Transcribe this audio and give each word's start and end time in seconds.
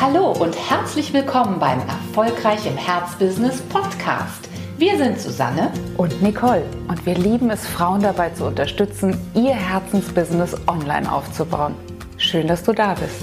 Hallo 0.00 0.32
und 0.32 0.56
herzlich 0.70 1.12
willkommen 1.12 1.58
beim 1.58 1.78
Erfolgreich 1.80 2.64
im 2.64 2.74
Herzbusiness 2.74 3.60
Podcast. 3.60 4.48
Wir 4.78 4.96
sind 4.96 5.20
Susanne 5.20 5.70
und 5.98 6.22
Nicole 6.22 6.64
und 6.88 7.04
wir 7.04 7.16
lieben 7.16 7.50
es, 7.50 7.66
Frauen 7.66 8.00
dabei 8.00 8.30
zu 8.30 8.46
unterstützen, 8.46 9.14
ihr 9.34 9.52
Herzensbusiness 9.52 10.56
online 10.66 11.12
aufzubauen. 11.12 11.74
Schön, 12.16 12.48
dass 12.48 12.62
du 12.62 12.72
da 12.72 12.94
bist. 12.94 13.20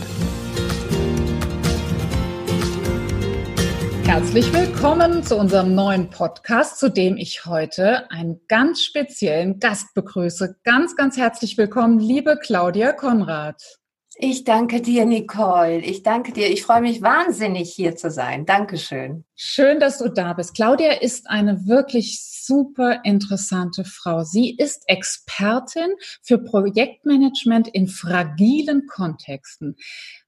Herzlich 4.05 4.53
willkommen 4.53 5.23
zu 5.23 5.35
unserem 5.35 5.73
neuen 5.73 6.11
Podcast, 6.11 6.77
zu 6.77 6.89
dem 6.91 7.17
ich 7.17 7.47
heute 7.47 8.11
einen 8.11 8.39
ganz 8.47 8.83
speziellen 8.83 9.59
Gast 9.59 9.95
begrüße. 9.95 10.57
Ganz, 10.63 10.95
ganz 10.95 11.17
herzlich 11.17 11.57
willkommen, 11.57 11.97
liebe 11.97 12.37
Claudia 12.39 12.91
Konrad. 12.91 13.79
Ich 14.20 14.43
danke 14.43 14.81
dir, 14.81 15.05
Nicole. 15.05 15.77
Ich 15.77 16.01
danke 16.01 16.32
dir. 16.32 16.50
Ich 16.50 16.64
freue 16.64 16.82
mich 16.82 17.04
wahnsinnig, 17.04 17.71
hier 17.71 17.96
zu 17.96 18.10
sein. 18.10 18.47
Dankeschön. 18.47 19.25
Schön, 19.36 19.79
dass 19.79 20.00
du 20.00 20.10
da 20.10 20.33
bist. 20.33 20.55
Claudia 20.55 20.93
ist 20.93 21.29
eine 21.29 21.68
wirklich 21.68 22.19
super 22.47 23.01
interessante 23.04 23.83
Frau. 23.83 24.24
Sie 24.24 24.55
ist 24.55 24.83
Expertin 24.88 25.91
für 26.24 26.39
Projektmanagement 26.39 27.68
in 27.68 27.88
fragilen 27.88 28.88
Kontexten. 28.88 29.75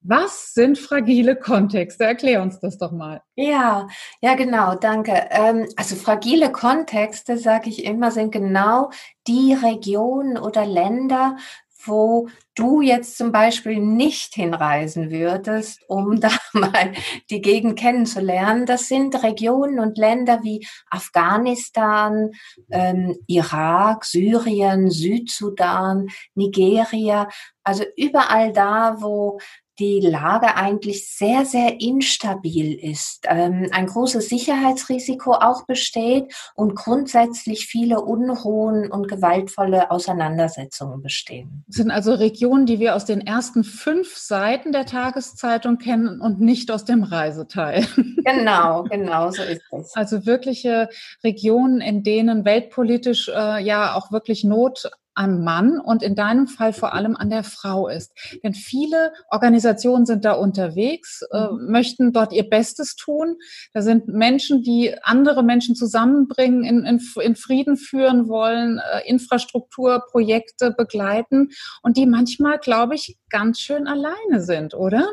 Was 0.02 0.54
sind 0.54 0.78
fragile 0.78 1.36
Kontexte? 1.36 2.04
Erklär 2.04 2.44
uns 2.44 2.60
das 2.60 2.78
doch 2.78 2.92
mal. 2.92 3.24
Ja, 3.36 3.88
ja, 4.22 4.36
genau, 4.36 4.76
danke. 4.76 5.30
Ähm, 5.32 5.68
also 5.78 5.96
fragile 5.96 6.52
Kontexte, 6.52 7.40
sage 7.40 7.70
ich 7.70 7.86
immer, 7.86 8.12
sind 8.12 8.32
genau 8.32 8.92
die 9.26 9.54
Regionen 9.54 10.38
oder 10.38 10.66
Länder, 10.66 11.38
wo 11.86 12.28
du 12.56 12.82
jetzt 12.82 13.18
zum 13.18 13.32
Beispiel 13.32 13.80
nicht 13.80 14.36
hinreisen 14.36 15.12
würdest, 15.12 15.80
um 15.88 16.20
da 16.20 16.30
mal 16.54 16.94
die 17.30 17.42
Gegend 17.42 17.80
kennenzulernen. 17.80 18.66
Das 18.66 18.88
sind 18.88 19.22
Regionen 19.24 19.80
und 19.80 19.98
Länder 19.98 20.44
wie 20.44 20.66
Afghanistan, 20.90 22.32
ähm, 22.70 23.18
Irak, 23.28 24.06
Syrien, 24.06 24.90
Südsudan, 24.90 26.08
Nigeria. 26.36 27.30
Also 27.64 27.86
überall 27.96 28.52
da, 28.52 28.98
wo 29.00 29.40
die 29.80 30.02
Lage 30.02 30.56
eigentlich 30.56 31.08
sehr, 31.08 31.46
sehr 31.46 31.80
instabil 31.80 32.74
ist, 32.74 33.26
ähm, 33.28 33.68
ein 33.72 33.88
großes 33.88 34.28
Sicherheitsrisiko 34.28 35.34
auch 35.34 35.66
besteht 35.66 36.34
und 36.56 36.76
grundsätzlich 36.76 37.68
viele 37.68 38.02
Unruhen 38.02 38.92
und 38.92 39.08
gewaltvolle 39.08 39.90
Auseinandersetzungen 39.90 41.02
bestehen. 41.02 41.64
Das 41.68 41.78
sind 41.78 41.92
also 41.92 42.14
Regionen, 42.14 42.66
die 42.66 42.80
wir 42.80 42.96
aus 42.96 43.06
den 43.06 43.22
ersten 43.22 43.64
fünf 43.64 44.18
Seiten 44.18 44.72
der 44.72 44.86
Tageszeitung 44.86 45.78
kennen 45.78 46.20
und 46.20 46.42
nicht 46.42 46.72
aus 46.72 46.86
dem 46.86 47.04
Reiseteil. 47.04 47.86
Genau, 48.26 48.84
genau, 48.84 49.32
so 49.32 49.42
ist 49.42 49.62
es. 49.72 49.96
Also 49.96 50.26
wirkliche 50.26 50.90
Regionen, 51.24 51.82
in 51.82 52.04
denen 52.04 52.46
weltpolitisch 52.46 53.30
äh, 53.30 53.64
ja 53.64 53.96
auch 53.96 54.12
wirklich 54.12 54.44
Not 54.44 54.90
am 55.20 55.44
Mann 55.44 55.82
und 55.82 56.02
in 56.02 56.16
deinem 56.16 56.48
Fall 56.48 56.72
vor 56.72 56.94
allem 56.94 57.18
an 57.18 57.30
der 57.30 57.44
Frau 57.44 57.90
ist. 57.90 58.14
Denn 58.42 58.54
viele 58.54 59.12
Organisationen 59.30 60.06
sind 60.06 60.24
da 60.24 60.32
unterwegs, 60.32 61.22
äh, 61.32 61.48
mhm. 61.48 61.72
möchten 61.72 62.14
dort 62.14 62.32
ihr 62.32 62.50
Bestes 62.50 62.96
tun. 62.96 63.36
Da 63.74 63.82
sind 63.82 64.08
Menschen, 64.08 64.64
die 64.64 64.96
andere 65.04 65.44
Menschen 65.44 65.76
zusammenbringen, 65.76 66.64
in, 66.64 66.86
in, 66.86 67.02
in 67.22 67.36
Frieden 67.36 67.76
führen 67.76 68.30
wollen, 68.30 68.80
äh, 68.80 69.10
Infrastrukturprojekte 69.10 70.72
begleiten 70.72 71.50
und 71.84 71.98
die 71.98 72.06
manchmal, 72.06 72.58
glaube 72.58 72.96
ich, 72.96 73.18
ganz 73.30 73.60
schön 73.60 73.88
alleine 73.88 74.42
sind, 74.42 74.74
oder? 74.74 75.06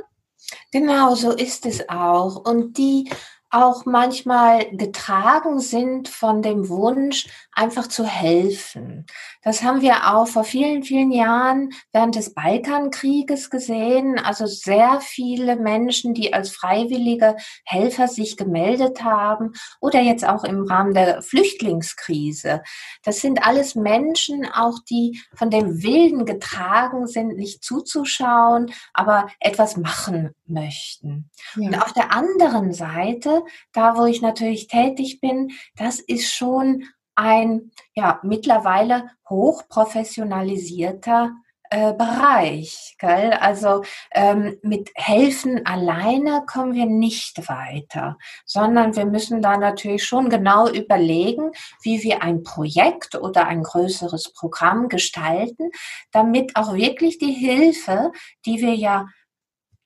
Genau, 0.71 1.17
so 1.17 1.33
ist 1.33 1.67
es 1.67 1.89
auch. 1.89 2.49
Und 2.49 2.79
die 2.79 3.11
auch 3.51 3.87
manchmal 3.87 4.71
getragen 4.77 5.61
sind 5.61 6.09
von 6.09 6.43
dem 6.43 6.69
Wunsch, 6.69 7.27
einfach 7.57 7.87
zu 7.87 8.05
helfen. 8.05 9.07
Das 9.43 9.63
haben 9.63 9.81
wir 9.81 10.15
auch 10.15 10.29
vor 10.29 10.45
vielen, 10.45 10.83
vielen 10.83 11.11
Jahren 11.11 11.71
während 11.93 12.15
des 12.15 12.35
Balkankrieges 12.35 13.49
gesehen. 13.49 14.19
Also 14.19 14.47
sehr 14.47 15.01
viele 15.01 15.57
Menschen, 15.57 16.13
die 16.13 16.35
als 16.35 16.51
freiwillige 16.51 17.37
Helfer 17.65 18.09
sich 18.09 18.37
gemeldet 18.37 19.03
haben 19.03 19.53
oder 19.81 20.01
jetzt 20.01 20.27
auch 20.27 20.45
im 20.45 20.65
Rahmen 20.65 20.93
der 20.93 21.23
Flüchtlingskrise. 21.23 22.63
Das 23.03 23.21
sind 23.21 23.47
alles 23.47 23.75
Menschen, 23.75 24.45
auch 24.45 24.79
die 24.91 25.21
von 25.35 25.49
dem 25.51 25.83
Wilden 25.83 26.27
getragen 26.27 27.07
sind, 27.07 27.39
nicht 27.39 27.65
zuzuschauen, 27.65 28.71
aber 28.93 29.29
etwas 29.41 29.79
machen 29.79 30.35
möchten. 30.47 31.31
Ja. 31.57 31.69
Und 31.69 31.83
auf 31.83 31.93
der 31.95 32.13
anderen 32.13 32.75
Seite, 32.75 33.45
da 33.73 33.97
wo 33.97 34.05
ich 34.05 34.21
natürlich 34.21 34.69
tätig 34.69 35.21
bin, 35.21 35.53
das 35.77 36.01
ist 36.01 36.31
schon 36.31 36.85
ein 37.17 37.73
ja 37.95 38.21
mittlerweile 38.23 39.11
hochprofessionalisierter 39.29 41.33
äh, 41.71 41.93
Bereich. 41.95 42.97
Gell? 42.99 43.33
Also 43.33 43.83
ähm, 44.13 44.59
mit 44.63 44.91
Helfen 44.95 45.65
alleine 45.67 46.45
kommen 46.47 46.75
wir 46.75 46.87
nicht 46.87 47.49
weiter, 47.49 48.19
sondern 48.45 48.95
wir 48.95 49.07
müssen 49.07 49.43
da 49.43 49.57
natürlich 49.57 50.05
schon 50.05 50.31
genau 50.31 50.69
überlegen, 50.69 51.51
wie 51.83 52.03
wir 52.03 52.23
ein 52.23 52.43
Projekt 52.43 53.17
oder 53.17 53.47
ein 53.47 53.63
größeres 53.63 54.33
Programm 54.33 54.89
gestalten, 54.89 55.71
damit 56.13 56.57
auch 56.57 56.75
wirklich 56.75 57.19
die 57.19 57.33
Hilfe, 57.33 58.13
die 58.45 58.61
wir 58.61 58.75
ja 58.75 59.07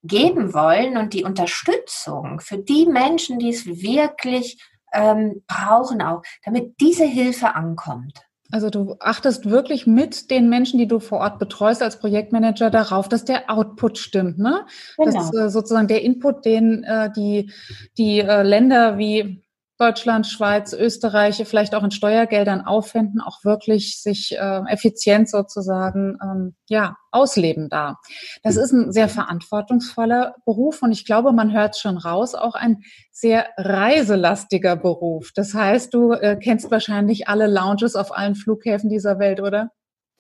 geben 0.02 0.54
wollen 0.54 0.96
und 0.96 1.12
die 1.12 1.24
Unterstützung 1.24 2.40
für 2.40 2.58
die 2.58 2.86
Menschen, 2.86 3.38
die 3.38 3.50
es 3.50 3.66
wirklich 3.66 4.58
ähm, 4.92 5.42
brauchen 5.46 6.02
auch, 6.02 6.22
damit 6.44 6.74
diese 6.80 7.04
Hilfe 7.04 7.54
ankommt. 7.54 8.20
Also 8.52 8.68
du 8.68 8.96
achtest 8.98 9.48
wirklich 9.48 9.86
mit 9.86 10.30
den 10.30 10.48
Menschen, 10.48 10.78
die 10.78 10.88
du 10.88 10.98
vor 10.98 11.20
Ort 11.20 11.38
betreust 11.38 11.82
als 11.82 12.00
Projektmanager 12.00 12.70
darauf, 12.70 13.08
dass 13.08 13.24
der 13.24 13.48
Output 13.48 13.98
stimmt, 13.98 14.38
ne? 14.38 14.66
Genau. 14.96 15.12
Dass 15.12 15.34
äh, 15.34 15.48
sozusagen 15.50 15.86
der 15.86 16.02
Input, 16.02 16.44
den 16.44 16.82
äh, 16.82 17.10
die, 17.12 17.52
die 17.96 18.20
äh, 18.20 18.42
Länder 18.42 18.98
wie 18.98 19.44
Deutschland, 19.80 20.26
Schweiz, 20.26 20.74
Österreich 20.74 21.42
vielleicht 21.46 21.74
auch 21.74 21.82
in 21.82 21.90
Steuergeldern 21.90 22.60
aufwenden, 22.60 23.20
auch 23.20 23.44
wirklich 23.44 24.00
sich 24.02 24.36
äh, 24.36 24.60
effizient 24.68 25.30
sozusagen 25.30 26.18
ähm, 26.22 26.54
ja 26.68 26.96
ausleben 27.10 27.68
da. 27.70 27.98
Das 28.42 28.56
ist 28.56 28.72
ein 28.72 28.92
sehr 28.92 29.08
verantwortungsvoller 29.08 30.34
Beruf 30.44 30.82
und 30.82 30.92
ich 30.92 31.06
glaube, 31.06 31.32
man 31.32 31.52
hört 31.52 31.78
schon 31.78 31.96
raus, 31.96 32.34
auch 32.34 32.54
ein 32.54 32.82
sehr 33.10 33.48
reiselastiger 33.56 34.76
Beruf. 34.76 35.30
Das 35.34 35.54
heißt, 35.54 35.94
du 35.94 36.12
äh, 36.12 36.36
kennst 36.36 36.70
wahrscheinlich 36.70 37.28
alle 37.28 37.46
Lounges 37.46 37.96
auf 37.96 38.16
allen 38.16 38.34
Flughäfen 38.34 38.90
dieser 38.90 39.18
Welt, 39.18 39.40
oder? 39.40 39.70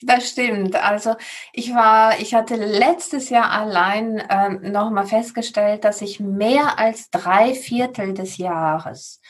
Das 0.02 0.30
stimmt. 0.30 0.76
Also 0.76 1.16
ich 1.52 1.74
war, 1.74 2.18
ich 2.20 2.34
hatte 2.34 2.56
letztes 2.56 3.28
Jahr 3.28 3.50
allein 3.50 4.22
ähm, 4.30 4.72
nochmal 4.72 5.06
festgestellt, 5.06 5.84
dass 5.84 6.00
ich 6.00 6.20
mehr 6.20 6.78
als 6.78 7.10
drei 7.10 7.54
Viertel 7.54 8.14
des 8.14 8.38
Jahres 8.38 9.20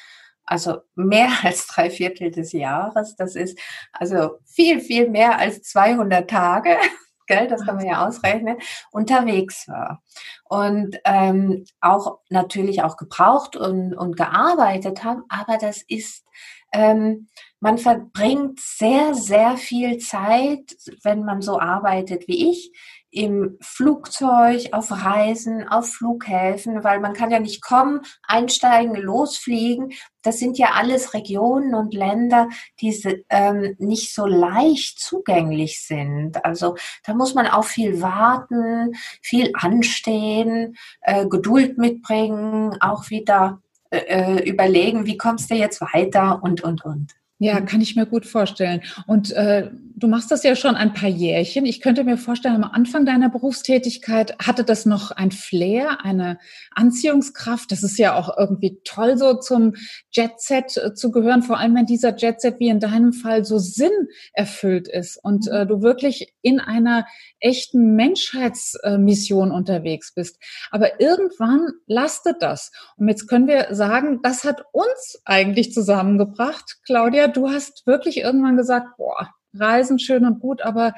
also 0.51 0.79
mehr 0.95 1.31
als 1.43 1.67
drei 1.67 1.91
Viertel 1.91 2.31
des 2.31 2.53
Jahres. 2.53 3.17
Das 3.17 3.37
ist 3.37 3.59
also 3.93 4.39
viel, 4.45 4.81
viel 4.81 5.09
mehr 5.09 5.39
als 5.39 5.63
200 5.63 6.29
Tage. 6.29 6.77
Gell, 7.27 7.47
das 7.47 7.65
kann 7.65 7.77
man 7.77 7.87
ja 7.87 8.05
ausrechnen, 8.05 8.57
unterwegs 8.91 9.69
war. 9.69 10.03
Und 10.49 10.99
ähm, 11.05 11.65
auch 11.81 12.19
natürlich 12.29 12.83
auch 12.83 12.97
gebraucht 12.97 13.55
und, 13.55 13.95
und 13.95 14.17
gearbeitet 14.17 15.05
haben, 15.05 15.23
aber 15.29 15.57
das 15.57 15.81
ist, 15.87 16.25
ähm, 16.73 17.29
man 17.61 17.79
verbringt 17.79 18.59
sehr, 18.59 19.15
sehr 19.15 19.57
viel 19.57 19.99
Zeit, 19.99 20.77
wenn 21.05 21.25
man 21.25 21.41
so 21.41 21.61
arbeitet 21.61 22.27
wie 22.27 22.51
ich, 22.51 22.73
im 23.11 23.59
Flugzeug, 23.61 24.69
auf 24.73 24.91
Reisen, 24.91 25.67
auf 25.67 25.93
Flughäfen, 25.93 26.85
weil 26.85 27.01
man 27.01 27.13
kann 27.13 27.31
ja 27.31 27.41
nicht 27.41 27.63
kommen, 27.63 28.01
einsteigen, 28.23 28.95
losfliegen. 28.95 29.93
Das 30.23 30.39
sind 30.39 30.59
ja 30.59 30.73
alles 30.75 31.15
Regionen 31.15 31.75
und 31.75 31.95
Länder, 31.95 32.49
die 32.81 33.25
ähm, 33.31 33.75
nicht 33.79 34.15
so 34.15 34.27
leicht 34.27 35.01
zugänglich 35.01 35.83
sind. 35.83 36.45
Also 36.45 36.77
da 37.05 37.15
muss 37.15 37.35
man 37.35 37.47
auch 37.47 37.65
viel 37.65 38.01
warten, 38.01 38.95
viel 39.23 39.51
anstehen, 39.55 40.77
äh, 41.01 41.27
Geduld 41.27 41.79
mitbringen, 41.79 42.77
auch 42.81 43.11
wieder 43.11 43.61
äh, 43.91 43.99
äh 43.99 44.49
überlegen, 44.49 45.07
wie 45.07 45.17
kommst 45.17 45.51
du 45.51 45.55
jetzt 45.55 45.81
weiter 45.81 46.41
und, 46.43 46.63
und, 46.63 46.85
und. 46.85 47.20
Ja, 47.43 47.63
kann 47.63 47.81
ich 47.81 47.97
mir 47.97 48.05
gut 48.05 48.27
vorstellen. 48.27 48.83
Und 49.07 49.33
äh, 49.33 49.71
du 49.97 50.09
machst 50.09 50.31
das 50.31 50.43
ja 50.43 50.55
schon 50.55 50.75
ein 50.75 50.93
paar 50.93 51.09
Jährchen. 51.09 51.65
Ich 51.65 51.81
könnte 51.81 52.05
mir 52.05 52.19
vorstellen, 52.19 52.57
am 52.63 52.71
Anfang 52.71 53.07
deiner 53.07 53.31
Berufstätigkeit 53.31 54.37
hatte 54.39 54.63
das 54.63 54.85
noch 54.85 55.11
ein 55.11 55.31
Flair, 55.31 56.05
eine 56.05 56.39
Anziehungskraft. 56.75 57.73
Das 57.73 57.83
ist 57.83 57.99
ja 57.99 58.15
auch 58.15 58.37
irgendwie 58.37 58.81
toll, 58.85 59.17
so 59.17 59.39
zum 59.39 59.75
Jet-Set 60.13 60.77
äh, 60.77 60.95
zu 60.95 61.11
gehören, 61.11 61.43
vor 61.43 61.59
allem 61.59 61.75
wenn 61.75 61.87
dieser 61.87 62.15
Jet-Set 62.15 62.61
wie 62.61 62.69
in 62.69 62.79
deinem 62.79 63.15
Fall 63.15 63.47
so 63.47 63.59
Sinn 63.59 64.09
erfüllt 64.35 64.87
ist 64.87 65.17
und 65.23 65.49
äh, 65.49 65.67
du 65.67 65.81
wirklich 65.81 66.35
in 66.43 66.61
einer 66.61 67.07
echten 67.39 67.95
Menschheitsmission 67.97 69.51
unterwegs 69.51 70.13
bist. 70.15 70.39
Aber 70.71 71.01
irgendwann 71.01 71.69
lastet 71.87 72.37
das. 72.41 72.71
Und 72.99 73.09
jetzt 73.09 73.29
können 73.29 73.49
wir 73.49 73.69
sagen, 73.71 74.21
das 74.23 74.45
hat 74.45 74.63
uns 74.73 75.23
eigentlich 75.25 75.73
zusammengebracht. 75.73 76.81
Claudia, 76.85 77.30
du 77.31 77.49
hast 77.49 77.87
wirklich 77.87 78.19
irgendwann 78.19 78.57
gesagt, 78.57 78.97
boah, 78.97 79.31
Reisen 79.53 79.99
schön 79.99 80.25
und 80.25 80.41
gut, 80.41 80.63
aber 80.63 80.95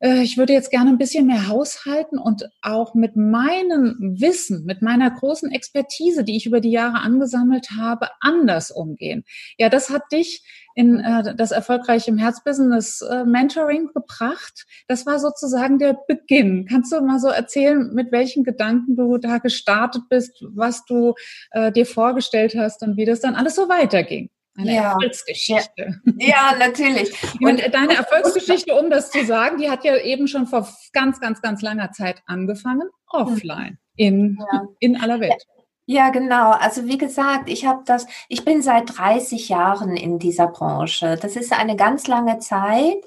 äh, 0.00 0.22
ich 0.22 0.38
würde 0.38 0.52
jetzt 0.52 0.70
gerne 0.70 0.90
ein 0.90 0.98
bisschen 0.98 1.26
mehr 1.26 1.48
haushalten 1.48 2.18
und 2.18 2.48
auch 2.62 2.94
mit 2.94 3.16
meinem 3.16 4.16
Wissen, 4.18 4.64
mit 4.64 4.82
meiner 4.82 5.10
großen 5.10 5.50
Expertise, 5.50 6.24
die 6.24 6.36
ich 6.36 6.46
über 6.46 6.60
die 6.60 6.70
Jahre 6.70 7.00
angesammelt 7.00 7.70
habe, 7.76 8.08
anders 8.20 8.70
umgehen. 8.70 9.24
Ja, 9.58 9.68
das 9.68 9.90
hat 9.90 10.02
dich 10.12 10.42
in 10.74 11.00
äh, 11.00 11.34
das 11.34 11.50
erfolgreiche 11.50 12.10
im 12.10 12.18
Herzbusiness 12.18 13.02
äh, 13.02 13.24
Mentoring 13.24 13.88
gebracht. 13.92 14.66
Das 14.86 15.06
war 15.06 15.18
sozusagen 15.18 15.78
der 15.78 15.96
Beginn. 16.06 16.66
Kannst 16.68 16.92
du 16.92 17.00
mal 17.00 17.18
so 17.18 17.28
erzählen, 17.28 17.92
mit 17.94 18.12
welchen 18.12 18.44
Gedanken 18.44 18.96
du 18.96 19.18
da 19.18 19.38
gestartet 19.38 20.02
bist, 20.08 20.44
was 20.54 20.84
du 20.84 21.14
äh, 21.50 21.72
dir 21.72 21.86
vorgestellt 21.86 22.54
hast 22.56 22.82
und 22.82 22.96
wie 22.96 23.04
das 23.04 23.20
dann 23.20 23.34
alles 23.34 23.56
so 23.56 23.68
weiterging? 23.68 24.30
Eine 24.58 24.74
ja. 24.74 24.92
Erfolgsgeschichte. 24.92 26.00
Ja. 26.18 26.52
ja, 26.52 26.58
natürlich. 26.58 27.12
Und 27.40 27.62
deine 27.72 27.94
Erfolgsgeschichte, 27.94 28.74
um 28.74 28.90
das 28.90 29.10
zu 29.10 29.24
sagen, 29.24 29.58
die 29.58 29.70
hat 29.70 29.84
ja 29.84 29.96
eben 29.96 30.26
schon 30.26 30.46
vor 30.46 30.68
ganz, 30.92 31.20
ganz, 31.20 31.40
ganz 31.40 31.62
langer 31.62 31.92
Zeit 31.92 32.22
angefangen, 32.26 32.88
offline, 33.08 33.78
in, 33.94 34.36
ja. 34.52 34.64
in 34.80 35.00
aller 35.00 35.20
Welt. 35.20 35.46
Ja, 35.86 36.10
genau. 36.10 36.50
Also 36.50 36.86
wie 36.86 36.98
gesagt, 36.98 37.48
ich 37.48 37.66
habe 37.66 37.82
das, 37.86 38.06
ich 38.28 38.44
bin 38.44 38.60
seit 38.60 38.98
30 38.98 39.48
Jahren 39.48 39.96
in 39.96 40.18
dieser 40.18 40.48
Branche. 40.48 41.16
Das 41.22 41.36
ist 41.36 41.52
eine 41.52 41.76
ganz 41.76 42.08
lange 42.08 42.40
Zeit 42.40 42.98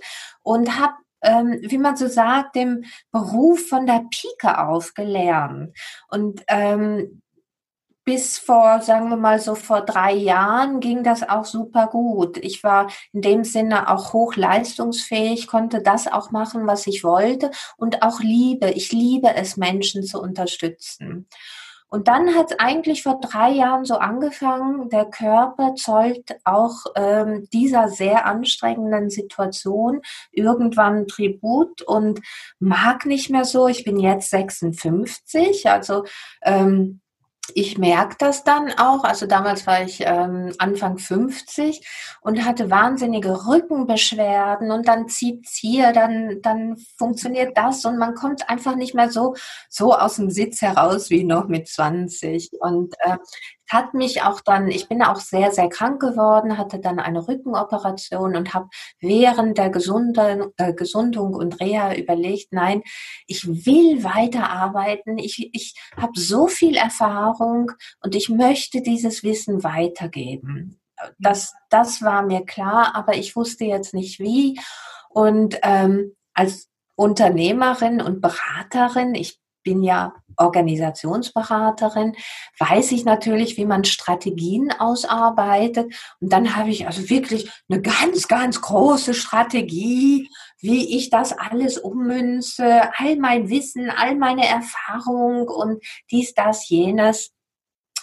und 0.42 0.80
habe 0.80 0.94
ähm, 1.24 1.59
wie 1.62 1.77
man 1.77 1.95
so 1.97 2.07
sagt, 2.07 2.56
dem 2.56 2.83
Beruf 3.12 3.68
von 3.68 3.86
der 3.86 4.04
Pike 4.09 4.57
auf 4.57 4.95
gelernt. 4.95 5.77
Und 6.07 6.42
ähm, 6.47 7.21
bis 8.03 8.39
vor, 8.39 8.81
sagen 8.81 9.09
wir 9.09 9.18
mal 9.18 9.39
so 9.39 9.56
vor 9.56 9.81
drei 9.81 10.13
Jahren 10.13 10.80
ging 10.80 11.03
das 11.03 11.27
auch 11.27 11.45
super 11.45 11.88
gut. 11.88 12.38
Ich 12.38 12.63
war 12.63 12.92
in 13.13 13.21
dem 13.21 13.44
Sinne 13.44 13.89
auch 13.89 14.13
hochleistungsfähig, 14.13 15.48
konnte 15.48 15.81
das 15.81 16.07
auch 16.12 16.31
machen, 16.31 16.68
was 16.68 16.88
ich 16.88 17.03
wollte 17.03 17.51
und 17.77 18.01
auch 18.01 18.19
liebe. 18.19 18.71
Ich 18.71 18.92
liebe 18.92 19.36
es, 19.36 19.57
Menschen 19.57 20.03
zu 20.03 20.19
unterstützen. 20.21 21.27
Und 21.94 22.07
dann 22.07 22.36
hat 22.36 22.51
es 22.51 22.59
eigentlich 22.59 23.03
vor 23.03 23.19
drei 23.19 23.51
Jahren 23.51 23.83
so 23.83 23.95
angefangen, 23.95 24.89
der 24.89 25.06
Körper 25.06 25.75
zollt 25.75 26.38
auch 26.45 26.86
ähm, 26.95 27.50
dieser 27.51 27.89
sehr 27.89 28.25
anstrengenden 28.25 29.09
Situation 29.09 30.01
irgendwann 30.31 31.06
Tribut 31.07 31.81
und 31.81 32.21
mag 32.59 33.06
nicht 33.06 33.30
mehr 33.30 33.44
so. 33.44 33.68
Ich 33.68 33.83
bin 33.83 34.00
jetzt 34.00 34.30
56, 34.30 35.69
also 35.69 36.06
ähm, 36.44 37.01
ich 37.53 37.77
merke 37.77 38.15
das 38.19 38.43
dann 38.43 38.71
auch. 38.77 39.03
Also 39.03 39.25
damals 39.25 39.67
war 39.67 39.83
ich 39.83 40.01
ähm, 40.01 40.53
Anfang 40.57 40.97
50 40.97 41.85
und 42.21 42.45
hatte 42.45 42.69
wahnsinnige 42.69 43.47
Rückenbeschwerden 43.47 44.71
und 44.71 44.88
dann 44.88 45.07
zieht's 45.09 45.55
hier, 45.55 45.91
dann, 45.91 46.41
dann 46.41 46.77
funktioniert 46.97 47.57
das 47.57 47.83
und 47.85 47.97
man 47.97 48.15
kommt 48.15 48.49
einfach 48.49 48.75
nicht 48.75 48.93
mehr 48.93 49.09
so, 49.09 49.35
so 49.69 49.93
aus 49.93 50.15
dem 50.15 50.29
Sitz 50.29 50.61
heraus 50.61 51.09
wie 51.09 51.23
noch 51.23 51.47
mit 51.47 51.67
20. 51.67 52.51
Und 52.59 52.93
äh, 52.99 53.17
hat 53.71 53.94
mich 53.94 54.21
auch 54.21 54.41
dann, 54.41 54.68
ich 54.68 54.89
bin 54.89 55.01
auch 55.01 55.19
sehr, 55.19 55.51
sehr 55.51 55.69
krank 55.69 56.01
geworden, 56.01 56.57
hatte 56.57 56.79
dann 56.79 57.00
eine 57.00 57.27
Rückenoperation 57.27 58.35
und 58.35 58.53
habe 58.53 58.69
während 59.00 59.57
der 59.57 59.69
Gesundung, 59.69 60.51
äh, 60.57 60.73
Gesundung 60.73 61.33
und 61.33 61.59
Reha 61.62 61.95
überlegt, 61.95 62.51
nein, 62.51 62.83
ich 63.27 63.47
will 63.47 64.03
weiterarbeiten, 64.03 65.18
ich, 65.18 65.50
ich 65.53 65.75
habe 65.95 66.19
so 66.19 66.47
viel 66.47 66.75
Erfahrung 66.75 67.71
und 68.03 68.15
ich 68.15 68.29
möchte 68.29 68.81
dieses 68.81 69.23
Wissen 69.23 69.63
weitergeben. 69.63 70.79
Das, 71.18 71.53
das 71.69 72.01
war 72.01 72.21
mir 72.23 72.45
klar, 72.45 72.91
aber 72.94 73.15
ich 73.15 73.35
wusste 73.35 73.65
jetzt 73.65 73.94
nicht 73.94 74.19
wie. 74.19 74.59
Und 75.09 75.57
ähm, 75.63 76.15
als 76.33 76.69
Unternehmerin 76.95 78.01
und 78.01 78.21
Beraterin, 78.21 79.15
ich 79.15 79.40
bin 79.63 79.83
ja 79.83 80.13
Organisationsberaterin, 80.37 82.15
weiß 82.59 82.91
ich 82.93 83.05
natürlich, 83.05 83.57
wie 83.57 83.65
man 83.65 83.83
Strategien 83.83 84.71
ausarbeitet. 84.71 85.93
Und 86.19 86.31
dann 86.33 86.55
habe 86.55 86.69
ich 86.69 86.87
also 86.87 87.09
wirklich 87.09 87.51
eine 87.69 87.81
ganz, 87.81 88.27
ganz 88.27 88.61
große 88.61 89.13
Strategie, 89.13 90.29
wie 90.59 90.97
ich 90.97 91.09
das 91.09 91.33
alles 91.33 91.77
ummünze, 91.77 92.89
all 92.97 93.15
mein 93.17 93.49
Wissen, 93.49 93.89
all 93.89 94.15
meine 94.15 94.47
Erfahrung 94.47 95.47
und 95.47 95.83
dies, 96.11 96.33
das, 96.33 96.69
jenes 96.69 97.31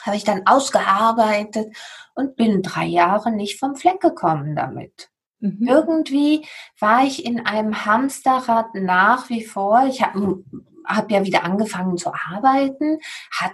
habe 0.03 0.17
ich 0.17 0.25
dann 0.25 0.47
ausgearbeitet 0.47 1.77
und 2.15 2.37
bin 2.37 2.63
drei 2.63 2.87
Jahre 2.87 3.33
nicht 3.33 3.59
vom 3.59 3.75
Fleck 3.77 4.01
gekommen 4.01 4.57
damit. 4.57 5.11
Mhm. 5.41 5.67
Irgendwie 5.69 6.47
war 6.81 7.05
ich 7.05 7.25
in 7.25 7.47
einem 7.47 7.85
Hamsterrad 7.85 8.75
nach 8.75 9.29
wie 9.29 9.45
vor. 9.45 9.87
Ich 9.89 10.03
habe 10.03 10.45
habe 10.89 11.13
ja 11.13 11.25
wieder 11.25 11.45
angefangen 11.45 11.97
zu 11.97 12.13
arbeiten, 12.13 12.99
hat 13.31 13.53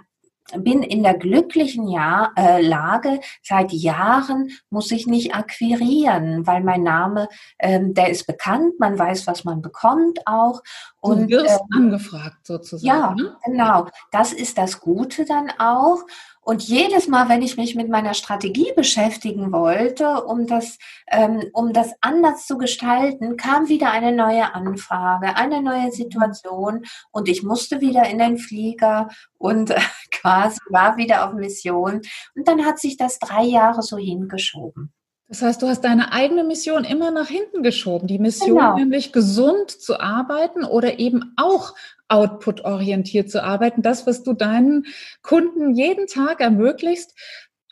bin 0.53 0.83
in 0.83 1.01
der 1.01 1.15
glücklichen 1.15 1.87
Jahr, 1.87 2.31
äh, 2.35 2.61
Lage, 2.61 3.19
seit 3.41 3.71
Jahren 3.71 4.51
muss 4.69 4.91
ich 4.91 5.07
nicht 5.07 5.33
akquirieren, 5.33 6.45
weil 6.45 6.63
mein 6.63 6.83
Name, 6.83 7.27
ähm, 7.57 7.93
der 7.93 8.09
ist 8.09 8.27
bekannt, 8.27 8.79
man 8.79 8.97
weiß, 8.97 9.25
was 9.25 9.43
man 9.43 9.61
bekommt 9.61 10.19
auch. 10.27 10.61
Und, 11.01 11.31
du 11.31 11.37
wirst 11.37 11.61
ähm, 11.61 11.85
angefragt 11.85 12.45
sozusagen. 12.45 12.85
Ja, 12.85 13.15
ne? 13.15 13.35
genau. 13.43 13.87
Das 14.11 14.33
ist 14.33 14.57
das 14.57 14.79
Gute 14.79 15.25
dann 15.25 15.51
auch. 15.57 16.03
Und 16.47 16.61
jedes 16.61 17.07
Mal, 17.07 17.27
wenn 17.27 17.41
ich 17.41 17.57
mich 17.57 17.73
mit 17.73 17.89
meiner 17.89 18.13
Strategie 18.13 18.71
beschäftigen 18.75 19.51
wollte, 19.51 20.25
um 20.25 20.45
das, 20.45 20.77
ähm, 21.07 21.45
um 21.53 21.73
das 21.73 21.93
anders 22.01 22.45
zu 22.45 22.59
gestalten, 22.59 23.35
kam 23.35 23.67
wieder 23.67 23.89
eine 23.89 24.11
neue 24.11 24.53
Anfrage, 24.53 25.35
eine 25.37 25.63
neue 25.63 25.91
Situation 25.91 26.85
und 27.11 27.27
ich 27.29 27.41
musste 27.41 27.81
wieder 27.81 28.07
in 28.07 28.19
den 28.19 28.37
Flieger 28.37 29.09
und 29.39 29.71
äh, 29.71 29.79
quasi 30.11 30.59
war 30.69 30.97
wieder 30.97 31.27
auf 31.27 31.33
Mission. 31.33 32.01
Und 32.35 32.47
dann 32.47 32.63
hat 32.63 32.77
sich 32.77 32.95
das 32.95 33.17
drei 33.17 33.43
Jahre 33.43 33.81
so 33.81 33.97
hingeschoben. 33.97 34.93
Das 35.27 35.41
heißt, 35.41 35.63
du 35.63 35.67
hast 35.67 35.81
deine 35.81 36.11
eigene 36.11 36.43
Mission 36.43 36.83
immer 36.83 37.09
nach 37.09 37.27
hinten 37.27 37.63
geschoben. 37.63 38.07
Die 38.07 38.19
Mission, 38.19 38.59
genau. 38.59 38.75
nämlich 38.75 39.11
gesund 39.11 39.71
zu 39.71 39.99
arbeiten 39.99 40.63
oder 40.63 40.99
eben 40.99 41.33
auch 41.37 41.73
output-orientiert 42.07 43.29
zu 43.29 43.43
arbeiten. 43.43 43.81
Das, 43.81 44.05
was 44.07 44.23
du 44.23 44.33
deinen 44.33 44.85
Kunden 45.21 45.75
jeden 45.75 46.07
Tag 46.07 46.39
ermöglicht, 46.39 47.11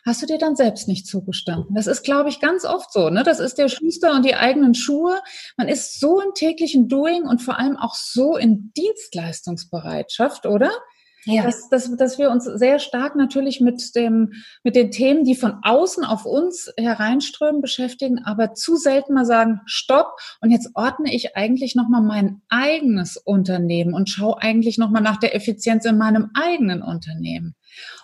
hast 0.04 0.22
du 0.22 0.26
dir 0.26 0.38
dann 0.38 0.56
selbst 0.56 0.86
nicht 0.86 1.06
zugestanden. 1.06 1.74
Das 1.74 1.86
ist, 1.86 2.02
glaube 2.02 2.28
ich, 2.28 2.40
ganz 2.40 2.64
oft 2.64 2.92
so. 2.92 3.08
Ne? 3.10 3.22
Das 3.22 3.40
ist 3.40 3.56
der 3.56 3.68
Schuster 3.68 4.14
und 4.14 4.24
die 4.24 4.34
eigenen 4.34 4.74
Schuhe. 4.74 5.20
Man 5.56 5.68
ist 5.68 5.98
so 5.98 6.20
im 6.20 6.34
täglichen 6.34 6.88
Doing 6.88 7.26
und 7.26 7.40
vor 7.40 7.58
allem 7.58 7.76
auch 7.76 7.94
so 7.94 8.36
in 8.36 8.72
Dienstleistungsbereitschaft, 8.76 10.46
oder? 10.46 10.70
Ja. 11.26 11.42
Dass, 11.44 11.68
dass, 11.68 11.96
dass 11.96 12.18
wir 12.18 12.30
uns 12.30 12.44
sehr 12.44 12.78
stark 12.78 13.16
natürlich 13.16 13.60
mit, 13.60 13.94
dem, 13.94 14.32
mit 14.62 14.76
den 14.76 14.90
Themen, 14.90 15.24
die 15.24 15.34
von 15.34 15.58
außen 15.62 16.04
auf 16.04 16.26
uns 16.26 16.70
hereinströmen, 16.76 17.60
beschäftigen, 17.60 18.24
aber 18.24 18.54
zu 18.54 18.76
selten 18.76 19.14
mal 19.14 19.24
sagen, 19.24 19.60
stopp, 19.64 20.18
und 20.40 20.50
jetzt 20.50 20.70
ordne 20.74 21.14
ich 21.14 21.36
eigentlich 21.36 21.74
nochmal 21.74 22.02
mein 22.02 22.42
eigenes 22.48 23.16
Unternehmen 23.16 23.94
und 23.94 24.10
schaue 24.10 24.40
eigentlich 24.40 24.78
nochmal 24.78 25.02
nach 25.02 25.16
der 25.16 25.34
Effizienz 25.34 25.84
in 25.84 25.96
meinem 25.96 26.30
eigenen 26.34 26.82
Unternehmen. 26.82 27.54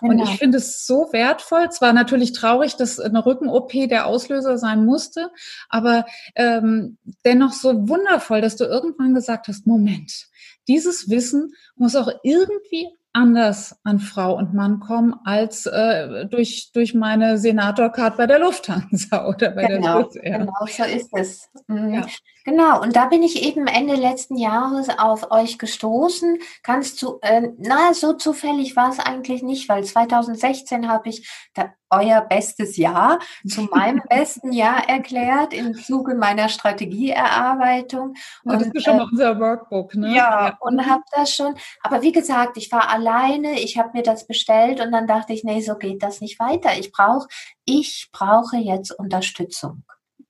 Genau. 0.00 0.12
Und 0.12 0.20
ich 0.20 0.38
finde 0.38 0.58
es 0.58 0.86
so 0.86 1.08
wertvoll. 1.12 1.70
Zwar 1.70 1.92
natürlich 1.92 2.32
traurig, 2.32 2.76
dass 2.76 2.98
eine 2.98 3.24
Rücken-OP 3.24 3.72
der 3.88 4.06
Auslöser 4.06 4.58
sein 4.58 4.84
musste, 4.84 5.30
aber 5.68 6.06
ähm, 6.34 6.98
dennoch 7.24 7.52
so 7.52 7.88
wundervoll, 7.88 8.40
dass 8.40 8.56
du 8.56 8.64
irgendwann 8.64 9.14
gesagt 9.14 9.48
hast, 9.48 9.66
Moment, 9.66 10.28
dieses 10.68 11.08
Wissen 11.08 11.54
muss 11.76 11.96
auch 11.96 12.10
irgendwie 12.22 12.88
anders 13.12 13.76
an 13.83 13.99
Frau 13.99 14.37
und 14.37 14.55
Mann 14.55 14.81
kommen 14.81 15.14
als 15.25 15.67
äh, 15.67 16.26
durch, 16.26 16.71
durch 16.73 16.95
meine 16.95 17.38
Senatorcard 17.38 18.17
bei 18.17 18.26
der 18.26 18.38
Lufthansa 18.38 19.26
oder 19.29 19.50
bei 19.50 19.67
genau, 19.67 20.02
der 20.02 20.11
Swiss 20.11 20.23
Genau, 20.23 20.67
so 20.67 20.85
ist 20.85 21.11
es. 21.12 21.49
Mhm. 21.67 21.95
Ja. 21.95 22.07
Genau, 22.45 22.81
und 22.81 22.97
da 22.97 23.07
bin 23.07 23.23
ich 23.23 23.43
eben 23.43 23.67
Ende 23.67 23.95
letzten 23.95 24.37
Jahres 24.37 24.88
auf 24.88 25.31
euch 25.31 25.59
gestoßen. 25.59 26.38
Kannst 26.62 27.02
du, 27.02 27.19
äh, 27.23 27.49
na, 27.59 27.93
so 27.93 28.14
zufällig 28.14 28.76
war 28.76 28.90
es 28.90 28.99
eigentlich 28.99 29.43
nicht, 29.43 29.69
weil 29.69 29.85
2016 29.85 30.88
habe 30.88 31.09
ich 31.09 31.29
da, 31.55 31.73
euer 31.90 32.20
bestes 32.23 32.76
Jahr 32.76 33.18
zu 33.47 33.62
meinem 33.73 34.02
besten 34.09 34.52
Jahr 34.52 34.88
erklärt 34.88 35.52
im 35.52 35.75
Zuge 35.75 36.14
meiner 36.14 36.49
Strategieerarbeitung. 36.49 38.14
Und, 38.44 38.62
das 38.62 38.68
ist 38.68 38.85
schon 38.85 39.00
äh, 39.00 39.02
unser 39.02 39.38
Workbook, 39.38 39.94
ne? 39.94 40.14
Ja, 40.14 40.49
ja. 40.49 40.56
und 40.61 40.88
habe 40.88 41.02
das 41.12 41.35
schon. 41.35 41.54
Aber 41.82 42.02
wie 42.02 42.12
gesagt, 42.12 42.56
ich 42.56 42.70
war 42.73 42.88
alleine, 42.88 43.61
ich 43.61 43.78
habe 43.78 43.90
mir 43.94 44.02
das 44.02 44.26
bestellt 44.26 44.80
und 44.80 44.92
dann 44.92 45.06
dachte 45.06 45.32
ich, 45.32 45.44
nee, 45.44 45.61
so 45.61 45.76
geht 45.76 46.02
das 46.02 46.20
nicht 46.20 46.38
weiter. 46.38 46.70
Ich 46.78 46.92
brauche, 46.92 47.28
ich 47.64 48.09
brauche 48.12 48.56
jetzt 48.56 48.92
Unterstützung. 48.92 49.85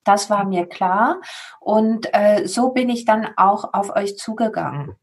Das 0.04 0.30
war 0.30 0.44
mir 0.44 0.66
klar. 0.66 1.20
Und 1.60 2.08
äh, 2.12 2.46
so 2.46 2.70
bin 2.70 2.88
ich 2.88 3.04
dann 3.04 3.28
auch 3.36 3.74
auf 3.74 3.94
euch 3.94 4.16
zugegangen. 4.16 4.96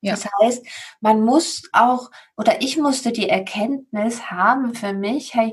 Ja. 0.00 0.12
Das 0.12 0.28
heißt, 0.40 0.66
man 1.00 1.22
muss 1.22 1.62
auch, 1.72 2.10
oder 2.36 2.62
ich 2.62 2.76
musste 2.76 3.12
die 3.12 3.28
Erkenntnis 3.28 4.30
haben 4.30 4.74
für 4.74 4.92
mich, 4.92 5.34
hey, 5.34 5.52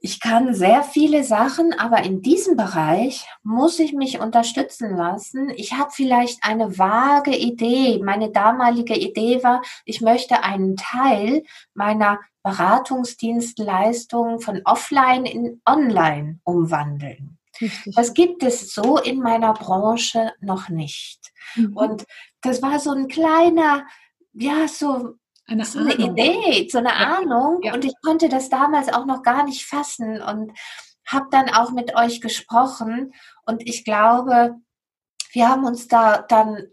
ich 0.00 0.20
kann 0.20 0.52
sehr 0.52 0.82
viele 0.82 1.24
Sachen, 1.24 1.72
aber 1.78 2.02
in 2.04 2.20
diesem 2.20 2.58
Bereich 2.58 3.26
muss 3.42 3.78
ich 3.78 3.94
mich 3.94 4.20
unterstützen 4.20 4.94
lassen. 4.94 5.48
Ich 5.56 5.72
habe 5.72 5.92
vielleicht 5.92 6.44
eine 6.44 6.76
vage 6.78 7.34
Idee. 7.34 8.02
Meine 8.04 8.30
damalige 8.30 8.94
Idee 8.94 9.42
war, 9.42 9.62
ich 9.86 10.02
möchte 10.02 10.42
einen 10.42 10.76
Teil 10.76 11.42
meiner 11.72 12.20
Beratungsdienstleistungen 12.42 14.40
von 14.40 14.60
offline 14.66 15.24
in 15.24 15.62
online 15.64 16.38
umwandeln. 16.44 17.38
Richtig. 17.60 17.94
Das 17.94 18.14
gibt 18.14 18.42
es 18.42 18.72
so 18.72 18.98
in 18.98 19.20
meiner 19.20 19.52
Branche 19.52 20.32
noch 20.40 20.68
nicht. 20.68 21.32
Mhm. 21.54 21.76
Und 21.76 22.04
das 22.40 22.62
war 22.62 22.78
so 22.78 22.92
ein 22.92 23.08
kleiner, 23.08 23.86
ja, 24.32 24.66
so 24.68 25.14
eine, 25.46 25.64
so 25.64 25.78
eine 25.78 25.94
Idee, 25.94 26.68
so 26.70 26.78
eine 26.78 26.90
ja. 26.90 27.18
Ahnung. 27.18 27.60
Ja. 27.62 27.74
Und 27.74 27.84
ich 27.84 27.94
konnte 28.02 28.28
das 28.28 28.48
damals 28.48 28.92
auch 28.92 29.06
noch 29.06 29.22
gar 29.22 29.44
nicht 29.44 29.66
fassen 29.66 30.20
und 30.22 30.52
habe 31.06 31.26
dann 31.30 31.50
auch 31.50 31.70
mit 31.70 31.96
euch 31.96 32.20
gesprochen. 32.20 33.12
Und 33.44 33.66
ich 33.66 33.84
glaube, 33.84 34.56
wir 35.32 35.48
haben 35.48 35.64
uns 35.64 35.88
da 35.88 36.22
dann 36.22 36.68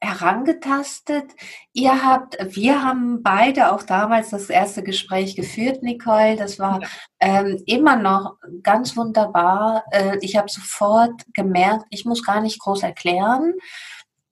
herangetastet. 0.00 1.30
Ihr 1.72 2.02
habt, 2.02 2.36
wir 2.54 2.82
haben 2.82 3.22
beide 3.22 3.72
auch 3.72 3.82
damals 3.82 4.30
das 4.30 4.48
erste 4.48 4.82
Gespräch 4.82 5.36
geführt, 5.36 5.82
Nicole. 5.82 6.36
Das 6.36 6.58
war 6.58 6.80
ähm, 7.20 7.62
immer 7.66 7.96
noch 7.96 8.36
ganz 8.62 8.96
wunderbar. 8.96 9.84
Äh, 9.90 10.18
ich 10.22 10.36
habe 10.36 10.48
sofort 10.48 11.22
gemerkt, 11.34 11.84
ich 11.90 12.04
muss 12.04 12.24
gar 12.24 12.40
nicht 12.40 12.60
groß 12.60 12.82
erklären. 12.82 13.54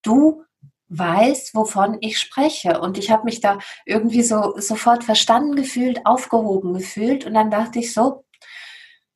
Du 0.02 0.44
weißt, 0.88 1.54
wovon 1.54 1.98
ich 2.00 2.18
spreche. 2.18 2.80
Und 2.80 2.98
ich 2.98 3.10
habe 3.10 3.24
mich 3.24 3.40
da 3.40 3.58
irgendwie 3.84 4.22
so 4.22 4.54
sofort 4.56 5.04
verstanden 5.04 5.54
gefühlt, 5.54 6.06
aufgehoben 6.06 6.74
gefühlt. 6.74 7.26
Und 7.26 7.34
dann 7.34 7.50
dachte 7.50 7.78
ich 7.78 7.92
so, 7.92 8.24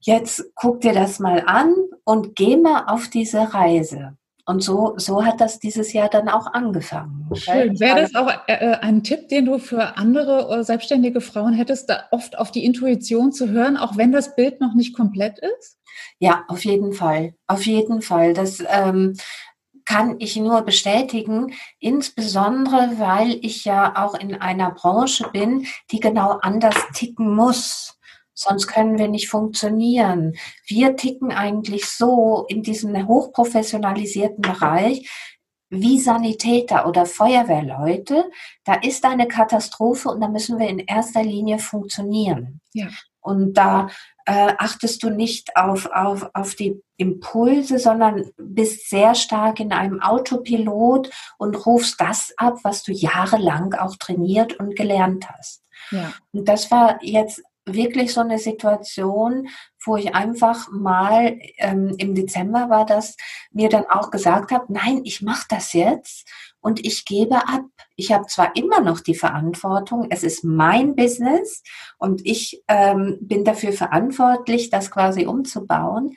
jetzt 0.01 0.45
guck 0.55 0.81
dir 0.83 0.93
das 0.93 1.19
mal 1.19 1.45
an 1.47 1.75
und 2.05 2.37
geh 2.37 2.57
mal 2.57 2.85
auf 2.89 3.09
diese 3.09 3.55
Reise. 3.55 4.19
Und 4.45 4.61
so, 4.61 4.95
so 4.97 5.25
hat 5.25 5.41
das 5.41 5.61
dieses 5.61 5.93
Jahr 5.93 6.09
dann 6.09 6.29
auch 6.29 6.53
angefangen. 6.53 7.29
Schön. 7.35 7.79
Wäre 7.79 8.01
das 8.01 8.15
auch 8.17 8.29
äh, 8.49 8.55
äh, 8.55 8.75
ein 8.81 9.05
Tipp, 9.05 9.29
den 9.29 9.45
du 9.47 9.59
für 9.59 9.97
andere 9.97 10.59
äh, 10.59 10.65
selbstständige 10.65 11.21
Frauen 11.21 11.53
hättest, 11.53 11.89
da 11.89 12.05
oft 12.11 12.37
auf 12.37 12.51
die 12.51 12.65
Intuition 12.65 13.31
zu 13.31 13.51
hören, 13.51 13.77
auch 13.77 13.97
wenn 13.97 14.11
das 14.11 14.35
Bild 14.35 14.61
noch 14.61 14.75
nicht 14.75 14.97
komplett 14.97 15.39
ist? 15.39 15.79
Ja, 16.19 16.45
auf 16.49 16.65
jeden 16.65 16.93
Fall. 16.93 17.35
Auf 17.47 17.67
jeden 17.67 18.03
Fall. 18.03 18.35
Das 18.35 18.63
ähm, 18.69 19.15
kann 19.85 20.17
ich 20.19 20.37
nur 20.37 20.63
bestätigen, 20.63 21.55
insbesondere 21.79 22.99
weil 22.99 23.39
ich 23.43 23.65
ja 23.65 23.95
auch 23.97 24.15
in 24.15 24.35
einer 24.35 24.71
Branche 24.73 25.29
bin, 25.33 25.67
die 25.91 26.01
genau 26.01 26.39
anders 26.43 26.77
ticken 26.95 27.35
muss. 27.35 27.99
Sonst 28.35 28.67
können 28.67 28.99
wir 28.99 29.09
nicht 29.09 29.29
funktionieren. 29.29 30.35
Wir 30.67 30.97
ticken 30.97 31.33
eigentlich 31.33 31.87
so 31.87 32.47
in 32.49 32.63
diesem 32.63 33.07
hochprofessionalisierten 33.07 34.41
Bereich 34.41 35.09
wie 35.69 35.99
Sanitäter 35.99 36.87
oder 36.87 37.07
Feuerwehrleute. 37.07 38.31
Da 38.65 38.75
ist 38.75 39.05
eine 39.05 39.27
Katastrophe 39.27 40.11
und 40.11 40.21
da 40.21 40.29
müssen 40.29 40.59
wir 40.59 40.69
in 40.69 40.81
erster 40.81 41.23
Linie 41.23 41.59
funktionieren. 41.59 42.61
Ja. 42.75 42.89
Und 43.21 43.55
da 43.55 43.89
äh, 44.27 44.53
achtest 44.59 45.03
du 45.03 45.11
nicht 45.11 45.57
auf, 45.57 45.87
auf, 45.87 46.29
auf 46.35 46.55
die 46.55 46.83
Impulse, 46.97 47.79
sondern 47.79 48.31
bist 48.37 48.91
sehr 48.91 49.15
stark 49.15 49.61
in 49.61 49.73
einem 49.73 50.01
Autopilot 50.01 51.11
und 51.39 51.67
rufst 51.67 52.01
das 52.01 52.35
ab, 52.37 52.59
was 52.63 52.83
du 52.83 52.93
jahrelang 52.93 53.75
auch 53.75 53.97
trainiert 53.97 54.59
und 54.59 54.77
gelernt 54.77 55.29
hast. 55.31 55.63
Ja. 55.91 56.13
Und 56.33 56.49
das 56.49 56.71
war 56.71 57.03
jetzt 57.03 57.43
wirklich 57.65 58.13
so 58.13 58.21
eine 58.21 58.39
Situation, 58.39 59.49
wo 59.85 59.97
ich 59.97 60.15
einfach 60.15 60.71
mal 60.71 61.39
ähm, 61.59 61.95
im 61.99 62.15
Dezember 62.15 62.69
war 62.71 62.87
das, 62.87 63.17
mir 63.51 63.69
dann 63.69 63.87
auch 63.87 64.11
gesagt 64.11 64.53
habe, 64.53 64.73
nein, 64.73 65.03
ich 65.05 65.23
mache 65.23 65.47
das 65.49 65.73
jetzt 65.73 66.29
und 66.61 66.85
ich 66.85 67.05
gebe 67.05 67.37
ab. 67.49 67.65
Ich 67.97 68.13
habe 68.13 68.27
zwar 68.27 68.57
immer 68.57 68.81
noch 68.81 69.01
die 69.01 69.15
Verantwortung, 69.15 70.07
es 70.11 70.23
ist 70.23 70.45
mein 70.45 70.97
Business 70.97 71.63
und 71.99 72.25
ich 72.25 72.63
ähm, 72.69 73.19
bin 73.21 73.45
dafür 73.45 73.73
verantwortlich, 73.73 74.71
das 74.71 74.91
quasi 74.91 75.27
umzubauen, 75.27 76.17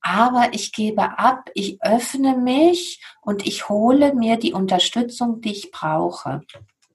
aber 0.00 0.48
ich 0.52 0.72
gebe 0.72 1.18
ab, 1.18 1.50
ich 1.54 1.82
öffne 1.82 2.36
mich 2.36 3.02
und 3.20 3.46
ich 3.46 3.68
hole 3.68 4.14
mir 4.14 4.38
die 4.38 4.54
Unterstützung, 4.54 5.40
die 5.40 5.52
ich 5.52 5.70
brauche. 5.70 6.40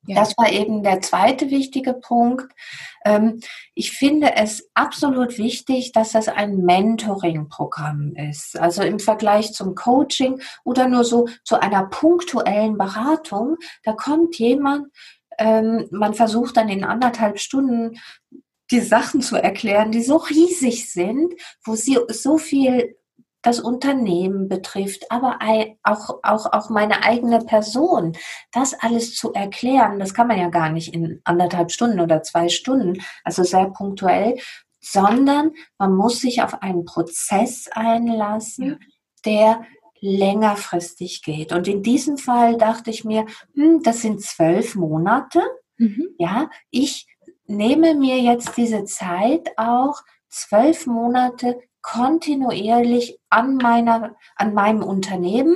Ja. 0.07 0.15
Das 0.15 0.37
war 0.37 0.51
eben 0.51 0.83
der 0.83 1.01
zweite 1.01 1.49
wichtige 1.49 1.93
Punkt. 1.93 2.51
Ähm, 3.03 3.39
ich 3.73 3.91
finde 3.91 4.35
es 4.35 4.69
absolut 4.73 5.37
wichtig, 5.37 5.91
dass 5.91 6.11
das 6.11 6.27
ein 6.27 6.57
Mentoring-Programm 6.57 8.13
ist. 8.15 8.59
Also 8.59 8.83
im 8.83 8.99
Vergleich 8.99 9.53
zum 9.53 9.75
Coaching 9.75 10.41
oder 10.63 10.87
nur 10.87 11.03
so 11.03 11.27
zu 11.43 11.59
einer 11.59 11.85
punktuellen 11.85 12.77
Beratung. 12.77 13.57
Da 13.83 13.93
kommt 13.93 14.37
jemand, 14.37 14.87
ähm, 15.37 15.87
man 15.91 16.13
versucht 16.13 16.57
dann 16.57 16.69
in 16.69 16.83
anderthalb 16.83 17.39
Stunden 17.39 17.99
die 18.71 18.81
Sachen 18.81 19.21
zu 19.21 19.35
erklären, 19.35 19.91
die 19.91 20.01
so 20.01 20.17
riesig 20.17 20.91
sind, 20.91 21.33
wo 21.63 21.75
sie 21.75 21.99
so 22.09 22.37
viel 22.37 22.95
das 23.45 23.59
Unternehmen 23.59 24.49
betrifft, 24.49 25.11
aber 25.11 25.37
auch, 25.83 26.19
auch, 26.23 26.51
auch 26.51 26.69
meine 26.69 27.03
eigene 27.03 27.39
Person, 27.39 28.17
das 28.51 28.73
alles 28.73 29.15
zu 29.15 29.33
erklären, 29.33 29.99
das 29.99 30.15
kann 30.15 30.27
man 30.27 30.39
ja 30.39 30.49
gar 30.49 30.69
nicht 30.69 30.93
in 30.93 31.21
anderthalb 31.23 31.71
Stunden 31.71 31.99
oder 31.99 32.23
zwei 32.23 32.49
Stunden, 32.49 33.03
also 33.23 33.43
sehr 33.43 33.69
punktuell, 33.69 34.37
sondern 34.81 35.51
man 35.77 35.95
muss 35.95 36.21
sich 36.21 36.41
auf 36.41 36.61
einen 36.63 36.85
Prozess 36.85 37.69
einlassen, 37.71 38.79
der 39.25 39.63
längerfristig 40.01 41.21
geht. 41.21 41.51
Und 41.51 41.67
in 41.67 41.83
diesem 41.83 42.17
Fall 42.17 42.57
dachte 42.57 42.89
ich 42.89 43.05
mir, 43.05 43.25
hm, 43.53 43.81
das 43.83 44.01
sind 44.01 44.21
zwölf 44.21 44.75
Monate. 44.75 45.41
Mhm. 45.77 46.09
Ja, 46.17 46.49
ich 46.71 47.07
nehme 47.45 47.93
mir 47.93 48.19
jetzt 48.19 48.57
diese 48.57 48.85
Zeit 48.85 49.51
auch, 49.57 50.01
zwölf 50.29 50.85
Monate 50.85 51.59
kontinuierlich 51.85 53.19
an 53.29 53.57
meiner, 53.57 54.15
an 54.35 54.55
meinem 54.55 54.81
Unternehmen, 54.81 55.55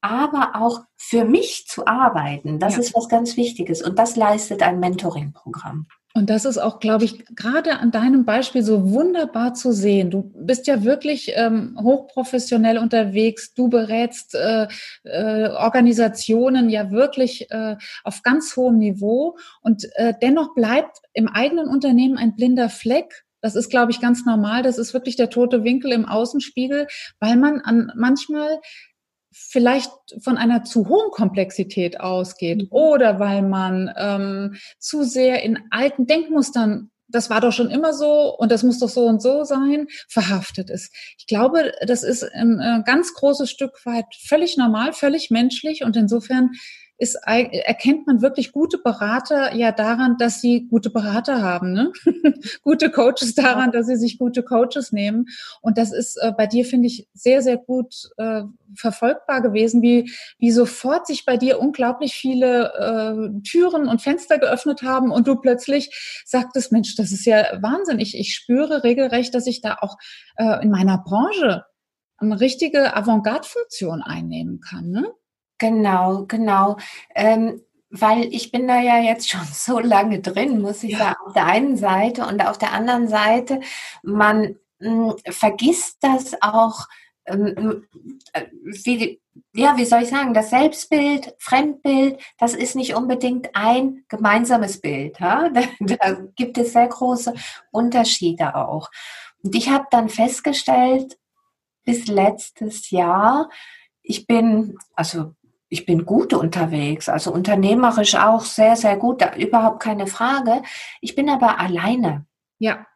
aber 0.00 0.52
auch 0.54 0.80
für 0.96 1.24
mich 1.24 1.66
zu 1.68 1.86
arbeiten. 1.86 2.58
Das 2.58 2.74
ja. 2.74 2.80
ist 2.80 2.94
was 2.96 3.08
ganz 3.08 3.36
Wichtiges 3.36 3.80
und 3.82 3.96
das 3.96 4.16
leistet 4.16 4.62
ein 4.62 4.80
Mentoring-Programm. 4.80 5.86
Und 6.14 6.30
das 6.30 6.44
ist 6.44 6.58
auch, 6.58 6.80
glaube 6.80 7.04
ich, 7.04 7.24
gerade 7.36 7.78
an 7.78 7.92
deinem 7.92 8.24
Beispiel 8.24 8.64
so 8.64 8.90
wunderbar 8.90 9.54
zu 9.54 9.70
sehen. 9.70 10.10
Du 10.10 10.32
bist 10.34 10.66
ja 10.66 10.82
wirklich 10.82 11.32
ähm, 11.36 11.78
hochprofessionell 11.80 12.78
unterwegs. 12.78 13.54
Du 13.54 13.68
berätst 13.68 14.34
äh, 14.34 14.66
äh, 15.04 15.50
Organisationen 15.50 16.70
ja 16.70 16.90
wirklich 16.90 17.48
äh, 17.52 17.76
auf 18.02 18.22
ganz 18.24 18.56
hohem 18.56 18.78
Niveau. 18.78 19.36
Und 19.60 19.86
äh, 19.94 20.12
dennoch 20.20 20.54
bleibt 20.54 20.98
im 21.12 21.28
eigenen 21.28 21.68
Unternehmen 21.68 22.18
ein 22.18 22.34
blinder 22.34 22.68
Fleck 22.68 23.24
das 23.40 23.54
ist, 23.54 23.70
glaube 23.70 23.92
ich, 23.92 24.00
ganz 24.00 24.24
normal. 24.24 24.62
Das 24.62 24.78
ist 24.78 24.94
wirklich 24.94 25.16
der 25.16 25.30
tote 25.30 25.64
Winkel 25.64 25.92
im 25.92 26.06
Außenspiegel, 26.06 26.86
weil 27.20 27.36
man 27.36 27.60
an 27.60 27.92
manchmal 27.96 28.60
vielleicht 29.30 29.90
von 30.22 30.36
einer 30.36 30.64
zu 30.64 30.88
hohen 30.88 31.10
Komplexität 31.10 32.00
ausgeht 32.00 32.62
mhm. 32.62 32.68
oder 32.70 33.20
weil 33.20 33.42
man 33.42 33.92
ähm, 33.96 34.56
zu 34.78 35.04
sehr 35.04 35.42
in 35.42 35.58
alten 35.70 36.06
Denkmustern 36.06 36.90
das 37.10 37.30
war 37.30 37.40
doch 37.40 37.52
schon 37.52 37.70
immer 37.70 37.94
so 37.94 38.36
und 38.36 38.52
das 38.52 38.62
muss 38.62 38.78
doch 38.78 38.88
so 38.88 39.06
und 39.06 39.22
so 39.22 39.44
sein, 39.44 39.86
verhaftet 40.08 40.68
ist. 40.70 40.94
Ich 41.18 41.26
glaube, 41.26 41.72
das 41.86 42.02
ist 42.02 42.22
ein, 42.22 42.60
ein 42.60 42.84
ganz 42.84 43.14
großes 43.14 43.50
Stück 43.50 43.84
weit 43.86 44.04
völlig 44.26 44.56
normal, 44.58 44.92
völlig 44.92 45.30
menschlich 45.30 45.84
und 45.84 45.96
insofern 45.96 46.50
ist, 46.98 47.16
erkennt 47.24 48.08
man 48.08 48.22
wirklich 48.22 48.50
gute 48.50 48.78
Berater 48.78 49.54
ja 49.54 49.70
daran, 49.70 50.16
dass 50.18 50.40
sie 50.40 50.66
gute 50.68 50.90
Berater 50.90 51.40
haben, 51.40 51.72
ne? 51.72 51.92
gute 52.62 52.90
Coaches 52.90 53.36
daran, 53.36 53.70
dass 53.70 53.86
sie 53.86 53.96
sich 53.96 54.18
gute 54.18 54.42
Coaches 54.42 54.90
nehmen. 54.90 55.26
Und 55.62 55.78
das 55.78 55.92
ist 55.92 56.16
äh, 56.16 56.32
bei 56.36 56.48
dir, 56.48 56.64
finde 56.64 56.88
ich, 56.88 57.08
sehr, 57.14 57.40
sehr 57.40 57.56
gut 57.56 57.94
äh, 58.16 58.42
verfolgbar 58.74 59.42
gewesen, 59.42 59.80
wie, 59.80 60.12
wie 60.38 60.50
sofort 60.50 61.06
sich 61.06 61.24
bei 61.24 61.36
dir 61.36 61.60
unglaublich 61.60 62.14
viele 62.14 62.72
äh, 62.74 63.42
Türen 63.48 63.88
und 63.88 64.02
Fenster 64.02 64.38
geöffnet 64.38 64.82
haben 64.82 65.12
und 65.12 65.28
du 65.28 65.36
plötzlich 65.36 66.22
sagtest, 66.26 66.72
Mensch, 66.72 66.96
das 66.96 67.12
ist 67.12 67.24
ja 67.24 67.44
Wahnsinn. 67.62 68.00
Ich, 68.00 68.18
ich 68.18 68.34
spüre 68.34 68.82
regelrecht, 68.82 69.34
dass 69.34 69.46
ich 69.46 69.60
da 69.60 69.76
auch 69.80 69.96
äh, 70.36 70.62
in 70.62 70.70
meiner 70.70 70.98
Branche 70.98 71.64
eine 72.16 72.40
richtige 72.40 72.96
Avantgarde-Funktion 72.96 74.02
einnehmen 74.02 74.60
kann. 74.60 74.90
Ne? 74.90 75.06
Genau, 75.58 76.24
genau. 76.26 76.76
Ähm, 77.14 77.62
weil 77.90 78.24
ich 78.32 78.52
bin 78.52 78.68
da 78.68 78.80
ja 78.80 78.98
jetzt 78.98 79.28
schon 79.30 79.44
so 79.44 79.78
lange 79.78 80.20
drin, 80.20 80.60
muss 80.60 80.82
ich 80.82 80.92
ja. 80.92 80.98
sagen, 80.98 81.16
auf 81.26 81.32
der 81.32 81.46
einen 81.46 81.76
Seite 81.76 82.26
und 82.26 82.40
auf 82.40 82.58
der 82.58 82.72
anderen 82.72 83.08
Seite, 83.08 83.60
man 84.02 84.56
mh, 84.78 85.14
hm, 85.24 85.32
vergisst 85.32 85.98
das 86.00 86.40
auch, 86.40 86.86
ähm, 87.26 87.86
äh, 88.32 88.44
wie, 88.62 89.20
ja, 89.54 89.76
wie 89.76 89.84
soll 89.84 90.02
ich 90.02 90.08
sagen, 90.08 90.34
das 90.34 90.50
Selbstbild, 90.50 91.34
Fremdbild, 91.38 92.20
das 92.38 92.54
ist 92.54 92.74
nicht 92.74 92.94
unbedingt 92.94 93.54
ein 93.54 94.04
gemeinsames 94.08 94.80
Bild. 94.80 95.18
Ja? 95.20 95.48
Da, 95.80 95.96
da 95.96 96.12
gibt 96.36 96.58
es 96.58 96.72
sehr 96.72 96.88
große 96.88 97.34
Unterschiede 97.70 98.54
auch. 98.54 98.90
Und 99.42 99.54
ich 99.54 99.68
habe 99.70 99.86
dann 99.90 100.08
festgestellt, 100.08 101.18
bis 101.84 102.06
letztes 102.06 102.90
Jahr, 102.90 103.48
ich 104.02 104.26
bin, 104.26 104.78
also 104.94 105.34
ich 105.68 105.84
bin 105.86 106.06
gut 106.06 106.32
unterwegs, 106.32 107.08
also 107.08 107.32
unternehmerisch 107.32 108.14
auch 108.14 108.44
sehr, 108.44 108.76
sehr 108.76 108.96
gut, 108.96 109.22
überhaupt 109.36 109.80
keine 109.80 110.06
Frage. 110.06 110.62
Ich 111.00 111.14
bin 111.14 111.28
aber 111.28 111.60
alleine. 111.60 112.26
Ja. 112.58 112.86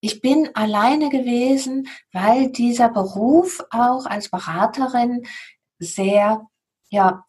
Ich 0.00 0.20
bin 0.22 0.48
alleine 0.54 1.10
gewesen, 1.10 1.88
weil 2.12 2.50
dieser 2.50 2.88
Beruf 2.88 3.62
auch 3.70 4.06
als 4.06 4.30
Beraterin 4.30 5.26
sehr, 5.78 6.46
ja, 6.88 7.24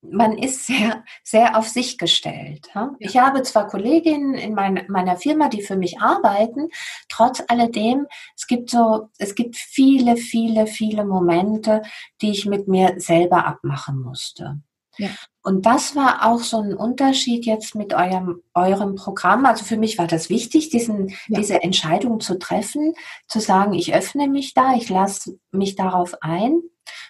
man 0.00 0.38
ist 0.38 0.66
sehr, 0.66 1.04
sehr 1.24 1.56
auf 1.56 1.68
sich 1.68 1.98
gestellt. 1.98 2.68
Ich 2.98 3.16
habe 3.16 3.42
zwar 3.42 3.66
Kolleginnen 3.66 4.34
in 4.34 4.54
mein, 4.54 4.84
meiner 4.88 5.16
Firma, 5.16 5.48
die 5.48 5.62
für 5.62 5.76
mich 5.76 6.00
arbeiten, 6.00 6.68
trotz 7.08 7.42
alledem, 7.48 8.06
es 8.36 8.46
gibt 8.46 8.70
so, 8.70 9.08
es 9.18 9.34
gibt 9.34 9.56
viele, 9.56 10.16
viele, 10.16 10.66
viele 10.66 11.04
Momente, 11.04 11.82
die 12.22 12.30
ich 12.30 12.46
mit 12.46 12.68
mir 12.68 12.94
selber 12.98 13.46
abmachen 13.46 14.00
musste. 14.00 14.60
Ja. 14.98 15.10
Und 15.42 15.64
das 15.64 15.94
war 15.94 16.26
auch 16.26 16.40
so 16.40 16.60
ein 16.60 16.74
Unterschied 16.74 17.46
jetzt 17.46 17.74
mit 17.74 17.94
eurem, 17.94 18.42
eurem 18.52 18.96
Programm. 18.96 19.46
Also 19.46 19.64
für 19.64 19.76
mich 19.76 19.96
war 19.96 20.08
das 20.08 20.28
wichtig, 20.28 20.70
diesen, 20.70 21.10
ja. 21.28 21.38
diese 21.38 21.62
Entscheidung 21.62 22.20
zu 22.20 22.38
treffen, 22.38 22.94
zu 23.28 23.40
sagen, 23.40 23.74
ich 23.74 23.94
öffne 23.94 24.28
mich 24.28 24.54
da, 24.54 24.74
ich 24.74 24.88
lasse 24.88 25.38
mich 25.52 25.76
darauf 25.76 26.14
ein 26.20 26.60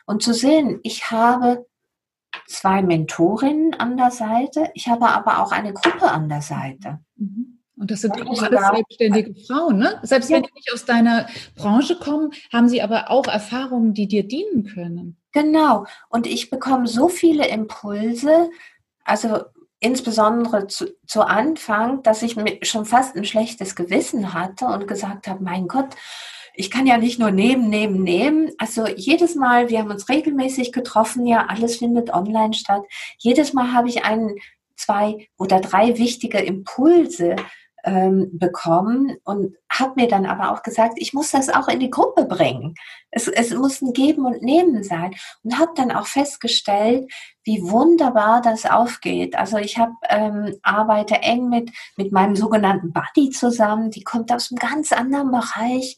und 0.07 0.23
zu 0.23 0.35
sehen, 0.35 0.81
ich 0.83 1.11
habe 1.11 1.67
zwei 2.49 2.83
Mentorinnen 2.83 3.75
an 3.75 3.97
der 3.97 4.11
Seite, 4.11 4.71
ich 4.75 4.89
habe 4.89 5.09
aber 5.09 5.43
auch 5.43 5.53
eine 5.53 5.73
Gruppe 5.73 6.11
an 6.11 6.29
der 6.29 6.43
Seite. 6.43 7.01
Mhm. 7.17 7.59
Und 7.77 7.91
das 7.93 8.01
sind 8.01 8.17
ja, 8.17 8.25
auch 8.25 8.43
alles 8.43 8.61
selbstständige 8.75 9.35
Frauen, 9.47 9.79
ne? 9.79 10.01
Selbst 10.03 10.31
ja. 10.31 10.37
wenn 10.37 10.43
die 10.43 10.53
nicht 10.55 10.73
aus 10.73 10.85
deiner 10.85 11.29
Branche 11.55 11.97
kommen, 11.97 12.33
haben 12.53 12.69
sie 12.69 12.83
aber 12.83 13.11
auch 13.11 13.29
Erfahrungen, 13.29 13.95
die 13.95 14.09
dir 14.09 14.27
dienen 14.27 14.65
können. 14.65 15.17
Genau. 15.33 15.87
Und 16.09 16.27
ich 16.27 16.51
bekomme 16.51 16.89
so 16.89 17.09
viele 17.09 17.47
Impulse, 17.47 18.51
also 19.05 19.45
insbesondere 19.79 20.67
zu, 20.67 20.87
zu 21.07 21.23
Anfang, 21.23 22.03
dass 22.03 22.23
ich 22.23 22.35
mir 22.35 22.59
schon 22.63 22.85
fast 22.85 23.15
ein 23.15 23.25
schlechtes 23.25 23.77
Gewissen 23.77 24.35
hatte 24.35 24.67
und 24.67 24.89
gesagt 24.89 25.29
habe, 25.29 25.45
mein 25.45 25.69
Gott, 25.69 25.95
ich 26.59 26.73
kann 26.73 26.87
ja 26.87 26.99
nicht 26.99 27.21
nur 27.21 27.31
nehmen, 27.31 27.69
nehmen, 27.69 28.03
nehmen. 28.03 28.51
Also 28.59 28.89
jedes 28.89 29.37
Mal, 29.37 29.69
wir 29.69 29.79
haben 29.79 29.93
uns 29.93 30.09
regelmäßig 30.09 30.73
getroffen, 30.73 31.25
ja, 31.25 31.47
alles 31.47 31.77
findet 31.77 32.13
online 32.13 32.53
statt. 32.53 32.83
Jedes 33.17 33.53
Mal 33.53 33.73
habe 33.73 33.89
ich 33.89 34.05
einen, 34.05 34.35
zwei 34.77 35.29
oder 35.39 35.61
drei 35.61 35.99
wichtige 35.99 36.39
Impulse 36.39 37.37
ähm, 37.85 38.31
bekommen 38.33 39.17
und 39.23 39.57
habe 39.71 39.93
mir 39.97 40.09
dann 40.09 40.27
aber 40.27 40.51
auch 40.51 40.65
gesagt, 40.65 40.95
ich 40.97 41.13
muss 41.13 41.31
das 41.31 41.49
auch 41.49 41.69
in 41.69 41.79
die 41.79 41.91
Gruppe 41.91 42.25
bringen. 42.25 42.75
Es, 43.13 43.29
es 43.29 43.55
muss 43.55 43.81
ein 43.81 43.93
Geben 43.93 44.27
und 44.27 44.43
Nehmen 44.43 44.83
sein 44.83 45.15
und 45.45 45.61
habe 45.61 45.71
dann 45.77 45.93
auch 45.93 46.07
festgestellt, 46.07 47.09
wie 47.45 47.63
wunderbar 47.63 48.43
das 48.43 48.67
aufgeht. 48.67 49.37
Also 49.37 49.59
ich 49.59 49.79
habe 49.79 49.93
ähm, 50.09 50.57
arbeite 50.63 51.23
eng 51.23 51.49
mit 51.51 51.71
mit 51.97 52.11
meinem 52.11 52.35
sogenannten 52.35 52.93
Buddy 52.93 53.31
zusammen. 53.31 53.93
Die 53.93 54.03
kommt 54.03 54.33
aus 54.33 54.51
einem 54.51 54.59
ganz 54.59 54.91
anderen 54.93 55.31
Bereich 55.31 55.97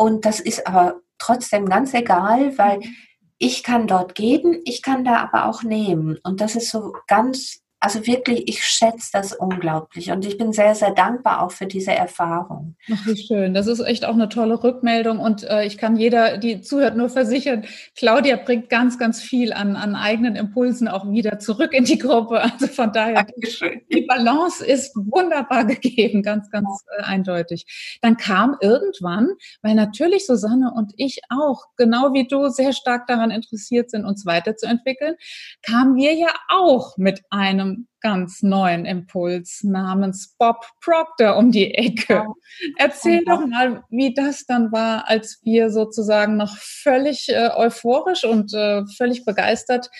und 0.00 0.24
das 0.24 0.40
ist 0.40 0.66
aber 0.66 1.02
trotzdem 1.18 1.66
ganz 1.66 1.92
egal, 1.92 2.56
weil 2.56 2.78
mhm. 2.78 2.94
ich 3.36 3.62
kann 3.62 3.86
dort 3.86 4.14
geben, 4.14 4.62
ich 4.64 4.80
kann 4.80 5.04
da 5.04 5.16
aber 5.16 5.44
auch 5.44 5.62
nehmen. 5.62 6.18
Und 6.22 6.40
das 6.40 6.56
ist 6.56 6.70
so 6.70 6.94
ganz 7.06 7.59
also 7.82 8.06
wirklich, 8.06 8.46
ich 8.46 8.62
schätze 8.62 9.08
das 9.12 9.32
unglaublich 9.32 10.10
und 10.10 10.26
ich 10.26 10.36
bin 10.36 10.52
sehr, 10.52 10.74
sehr 10.74 10.90
dankbar 10.90 11.42
auch 11.42 11.50
für 11.50 11.66
diese 11.66 11.92
Erfahrung. 11.92 12.76
Ach, 12.92 13.06
wie 13.06 13.16
schön. 13.16 13.54
Das 13.54 13.66
ist 13.66 13.80
echt 13.80 14.04
auch 14.04 14.12
eine 14.12 14.28
tolle 14.28 14.62
Rückmeldung 14.62 15.18
und 15.18 15.44
äh, 15.44 15.64
ich 15.64 15.78
kann 15.78 15.96
jeder, 15.96 16.36
die 16.36 16.60
zuhört, 16.60 16.96
nur 16.96 17.08
versichern, 17.08 17.64
Claudia 17.96 18.36
bringt 18.36 18.68
ganz, 18.68 18.98
ganz 18.98 19.22
viel 19.22 19.54
an, 19.54 19.76
an 19.76 19.96
eigenen 19.96 20.36
Impulsen 20.36 20.88
auch 20.88 21.10
wieder 21.10 21.38
zurück 21.38 21.72
in 21.72 21.84
die 21.84 21.98
Gruppe. 21.98 22.42
Also 22.50 22.66
von 22.66 22.92
daher, 22.92 23.24
Dankeschön. 23.24 23.80
die 23.92 24.02
Balance 24.02 24.64
ist 24.64 24.94
wunderbar 24.96 25.64
gegeben, 25.64 26.22
ganz, 26.22 26.50
ganz 26.50 26.84
äh, 26.98 27.02
eindeutig. 27.02 27.98
Dann 28.02 28.16
kam 28.16 28.56
irgendwann, 28.60 29.28
weil 29.62 29.74
natürlich 29.74 30.26
Susanne 30.26 30.72
und 30.74 30.92
ich 30.96 31.20
auch, 31.30 31.64
genau 31.76 32.12
wie 32.12 32.26
du, 32.26 32.48
sehr 32.48 32.72
stark 32.72 33.06
daran 33.06 33.30
interessiert 33.30 33.90
sind, 33.90 34.04
uns 34.04 34.26
weiterzuentwickeln, 34.26 35.14
kamen 35.62 35.96
wir 35.96 36.12
ja 36.14 36.28
auch 36.48 36.98
mit 36.98 37.22
einem 37.30 37.69
ganz 38.00 38.42
neuen 38.42 38.86
Impuls 38.86 39.62
namens 39.62 40.34
Bob 40.38 40.64
Proctor 40.80 41.36
um 41.36 41.52
die 41.52 41.74
Ecke. 41.74 42.24
Erzähl 42.76 43.24
doch 43.24 43.46
mal, 43.46 43.84
wie 43.90 44.14
das 44.14 44.46
dann 44.46 44.72
war, 44.72 45.08
als 45.08 45.40
wir 45.42 45.70
sozusagen 45.70 46.36
noch 46.36 46.56
völlig 46.56 47.28
äh, 47.28 47.50
euphorisch 47.54 48.24
und 48.24 48.54
äh, 48.54 48.84
völlig 48.96 49.24
begeistert 49.24 49.90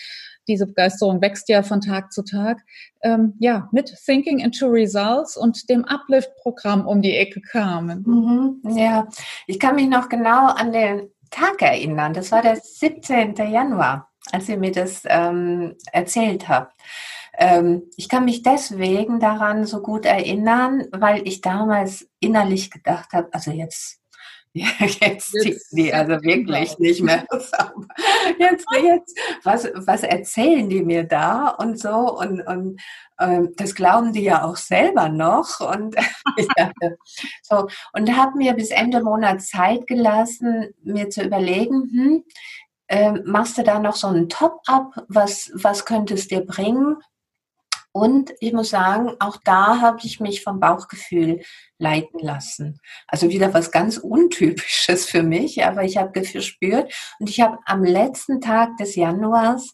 diese 0.47 0.67
Begeisterung 0.67 1.21
wächst 1.21 1.49
ja 1.49 1.63
von 1.63 1.81
Tag 1.81 2.11
zu 2.11 2.23
Tag, 2.23 2.59
ähm, 3.03 3.35
ja, 3.39 3.69
mit 3.71 3.95
Thinking 4.05 4.39
into 4.39 4.67
Results 4.67 5.37
und 5.37 5.69
dem 5.69 5.85
Uplift-Programm 5.85 6.87
um 6.87 7.01
die 7.01 7.15
Ecke 7.15 7.41
kamen. 7.41 8.03
Mhm, 8.05 8.77
ja, 8.77 9.07
ich 9.47 9.59
kann 9.59 9.75
mich 9.75 9.87
noch 9.87 10.09
genau 10.09 10.47
an 10.47 10.71
den 10.71 11.09
Tag 11.29 11.61
erinnern. 11.61 12.13
Das 12.13 12.31
war 12.31 12.41
der 12.41 12.57
17. 12.57 13.35
Januar, 13.35 14.09
als 14.31 14.49
ihr 14.49 14.57
mir 14.57 14.71
das 14.71 15.03
ähm, 15.05 15.75
erzählt 15.91 16.49
habt. 16.49 16.73
Ähm, 17.37 17.83
ich 17.95 18.09
kann 18.09 18.25
mich 18.25 18.43
deswegen 18.43 19.19
daran 19.19 19.65
so 19.65 19.81
gut 19.81 20.05
erinnern, 20.05 20.85
weil 20.91 21.27
ich 21.27 21.41
damals 21.41 22.07
innerlich 22.19 22.71
gedacht 22.71 23.13
habe, 23.13 23.29
also 23.33 23.51
jetzt 23.51 24.01
Jetzt 24.53 25.31
zieht 25.31 25.61
die 25.71 25.93
also 25.93 26.21
wirklich 26.23 26.77
nicht 26.77 27.01
mehr. 27.01 27.25
Jetzt, 28.37 28.65
jetzt, 28.83 29.17
was, 29.43 29.69
was 29.75 30.03
erzählen 30.03 30.69
die 30.69 30.83
mir 30.83 31.05
da 31.05 31.49
und 31.49 31.79
so? 31.79 32.17
Und, 32.17 32.41
und 32.41 32.81
ähm, 33.19 33.53
das 33.55 33.75
glauben 33.75 34.11
die 34.11 34.23
ja 34.23 34.43
auch 34.43 34.57
selber 34.57 35.07
noch. 35.07 35.61
Und 35.61 35.95
ich 36.37 36.47
dachte, 36.55 36.97
so. 37.41 37.67
Und 37.93 38.15
habe 38.15 38.37
mir 38.37 38.53
bis 38.53 38.71
Ende 38.71 39.01
Monat 39.01 39.41
Zeit 39.41 39.87
gelassen, 39.87 40.73
mir 40.83 41.09
zu 41.09 41.23
überlegen, 41.23 41.89
hm, 41.91 42.23
äh, 42.87 43.11
machst 43.23 43.57
du 43.57 43.63
da 43.63 43.79
noch 43.79 43.95
so 43.95 44.07
einen 44.07 44.27
Top-up, 44.27 45.05
was 45.07 45.49
was 45.53 45.85
könnte 45.85 46.15
es 46.15 46.27
dir 46.27 46.41
bringen? 46.41 46.97
Und 47.93 48.31
ich 48.39 48.53
muss 48.53 48.69
sagen, 48.69 49.11
auch 49.19 49.37
da 49.43 49.81
habe 49.81 49.99
ich 50.03 50.19
mich 50.19 50.43
vom 50.43 50.59
Bauchgefühl 50.59 51.41
leiten 51.77 52.19
lassen. 52.19 52.79
Also 53.07 53.29
wieder 53.29 53.53
was 53.53 53.71
ganz 53.71 53.97
Untypisches 53.97 55.05
für 55.05 55.23
mich, 55.23 55.65
aber 55.65 55.83
ich 55.83 55.97
habe 55.97 56.11
gespürt 56.11 56.93
und 57.19 57.29
ich 57.29 57.41
habe 57.41 57.57
am 57.65 57.83
letzten 57.83 58.39
Tag 58.39 58.77
des 58.77 58.95
Januars 58.95 59.71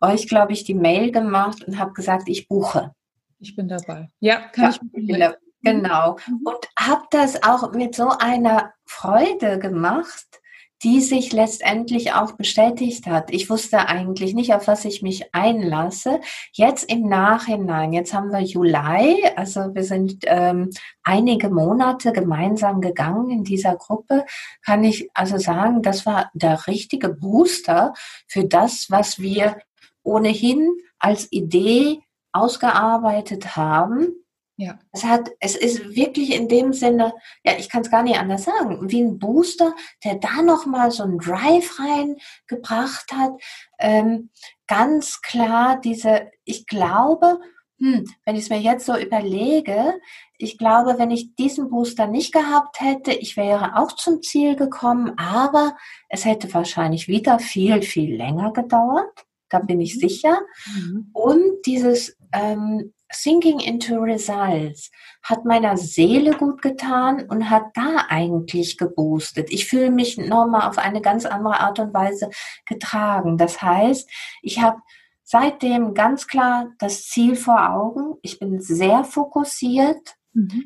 euch, 0.00 0.28
glaube 0.28 0.52
ich, 0.52 0.64
die 0.64 0.74
Mail 0.74 1.10
gemacht 1.10 1.64
und 1.64 1.78
habe 1.78 1.92
gesagt, 1.92 2.28
ich 2.28 2.48
buche. 2.48 2.94
Ich 3.38 3.56
bin 3.56 3.68
dabei. 3.68 4.10
Ja, 4.20 4.48
kann 4.48 4.64
ja, 4.64 4.70
ich. 4.70 5.06
Bin 5.06 5.34
genau. 5.62 6.16
Mhm. 6.26 6.40
Und 6.44 6.68
habe 6.78 7.04
das 7.10 7.42
auch 7.42 7.72
mit 7.72 7.94
so 7.94 8.08
einer 8.08 8.72
Freude 8.84 9.58
gemacht, 9.58 10.40
die 10.82 11.00
sich 11.00 11.32
letztendlich 11.32 12.12
auch 12.12 12.32
bestätigt 12.32 13.06
hat. 13.06 13.32
Ich 13.32 13.48
wusste 13.48 13.88
eigentlich 13.88 14.34
nicht, 14.34 14.52
auf 14.54 14.66
was 14.66 14.84
ich 14.84 15.02
mich 15.02 15.34
einlasse. 15.34 16.20
Jetzt 16.52 16.90
im 16.90 17.08
Nachhinein, 17.08 17.92
jetzt 17.92 18.12
haben 18.12 18.30
wir 18.30 18.40
Juli, 18.40 19.24
also 19.36 19.74
wir 19.74 19.84
sind 19.84 20.24
ähm, 20.26 20.70
einige 21.02 21.48
Monate 21.48 22.12
gemeinsam 22.12 22.80
gegangen 22.80 23.30
in 23.30 23.44
dieser 23.44 23.76
Gruppe, 23.76 24.26
kann 24.62 24.84
ich 24.84 25.08
also 25.14 25.38
sagen, 25.38 25.82
das 25.82 26.04
war 26.04 26.30
der 26.34 26.66
richtige 26.66 27.08
Booster 27.08 27.94
für 28.26 28.44
das, 28.44 28.86
was 28.90 29.18
wir 29.18 29.58
ohnehin 30.02 30.70
als 30.98 31.30
Idee 31.32 32.00
ausgearbeitet 32.32 33.56
haben. 33.56 34.25
Ja. 34.58 34.78
Es 34.92 35.04
hat, 35.04 35.30
es 35.40 35.54
ist 35.54 35.94
wirklich 35.94 36.34
in 36.34 36.48
dem 36.48 36.72
Sinne, 36.72 37.12
ja, 37.44 37.52
ich 37.58 37.68
kann 37.68 37.82
es 37.82 37.90
gar 37.90 38.02
nicht 38.02 38.18
anders 38.18 38.44
sagen, 38.44 38.90
wie 38.90 39.02
ein 39.02 39.18
Booster, 39.18 39.74
der 40.02 40.14
da 40.14 40.40
nochmal 40.42 40.90
so 40.90 41.02
einen 41.02 41.18
Drive 41.18 41.78
reingebracht 41.78 43.12
hat. 43.12 43.32
Ähm, 43.78 44.30
ganz 44.66 45.20
klar 45.20 45.78
diese, 45.78 46.30
ich 46.44 46.66
glaube, 46.66 47.38
hm, 47.78 48.06
wenn 48.24 48.36
ich 48.36 48.44
es 48.44 48.48
mir 48.48 48.60
jetzt 48.60 48.86
so 48.86 48.96
überlege, 48.96 50.00
ich 50.38 50.56
glaube, 50.56 50.98
wenn 50.98 51.10
ich 51.10 51.34
diesen 51.34 51.68
Booster 51.68 52.06
nicht 52.06 52.32
gehabt 52.32 52.80
hätte, 52.80 53.12
ich 53.12 53.36
wäre 53.36 53.76
auch 53.76 53.92
zum 53.92 54.22
Ziel 54.22 54.56
gekommen, 54.56 55.12
aber 55.18 55.76
es 56.08 56.24
hätte 56.24 56.52
wahrscheinlich 56.54 57.08
wieder 57.08 57.38
viel, 57.38 57.82
viel 57.82 58.16
länger 58.16 58.52
gedauert. 58.52 59.26
Da 59.50 59.58
bin 59.58 59.80
ich 59.80 59.96
mhm. 59.96 60.00
sicher. 60.00 60.40
Mhm. 60.74 61.10
Und 61.12 61.66
dieses 61.66 62.16
ähm, 62.32 62.94
Thinking 63.10 63.60
into 63.60 63.98
Results 64.00 64.90
hat 65.22 65.44
meiner 65.44 65.76
Seele 65.76 66.32
gut 66.32 66.62
getan 66.62 67.26
und 67.28 67.50
hat 67.50 67.64
da 67.74 68.06
eigentlich 68.08 68.78
geboostet. 68.78 69.50
Ich 69.50 69.66
fühle 69.66 69.90
mich 69.90 70.16
nochmal 70.18 70.68
auf 70.68 70.78
eine 70.78 71.00
ganz 71.00 71.24
andere 71.24 71.60
Art 71.60 71.78
und 71.78 71.94
Weise 71.94 72.30
getragen. 72.64 73.38
Das 73.38 73.62
heißt, 73.62 74.10
ich 74.42 74.60
habe 74.60 74.80
seitdem 75.22 75.94
ganz 75.94 76.26
klar 76.26 76.72
das 76.78 77.06
Ziel 77.06 77.36
vor 77.36 77.70
Augen. 77.70 78.14
Ich 78.22 78.38
bin 78.38 78.60
sehr 78.60 79.04
fokussiert 79.04 80.16
mhm. 80.32 80.64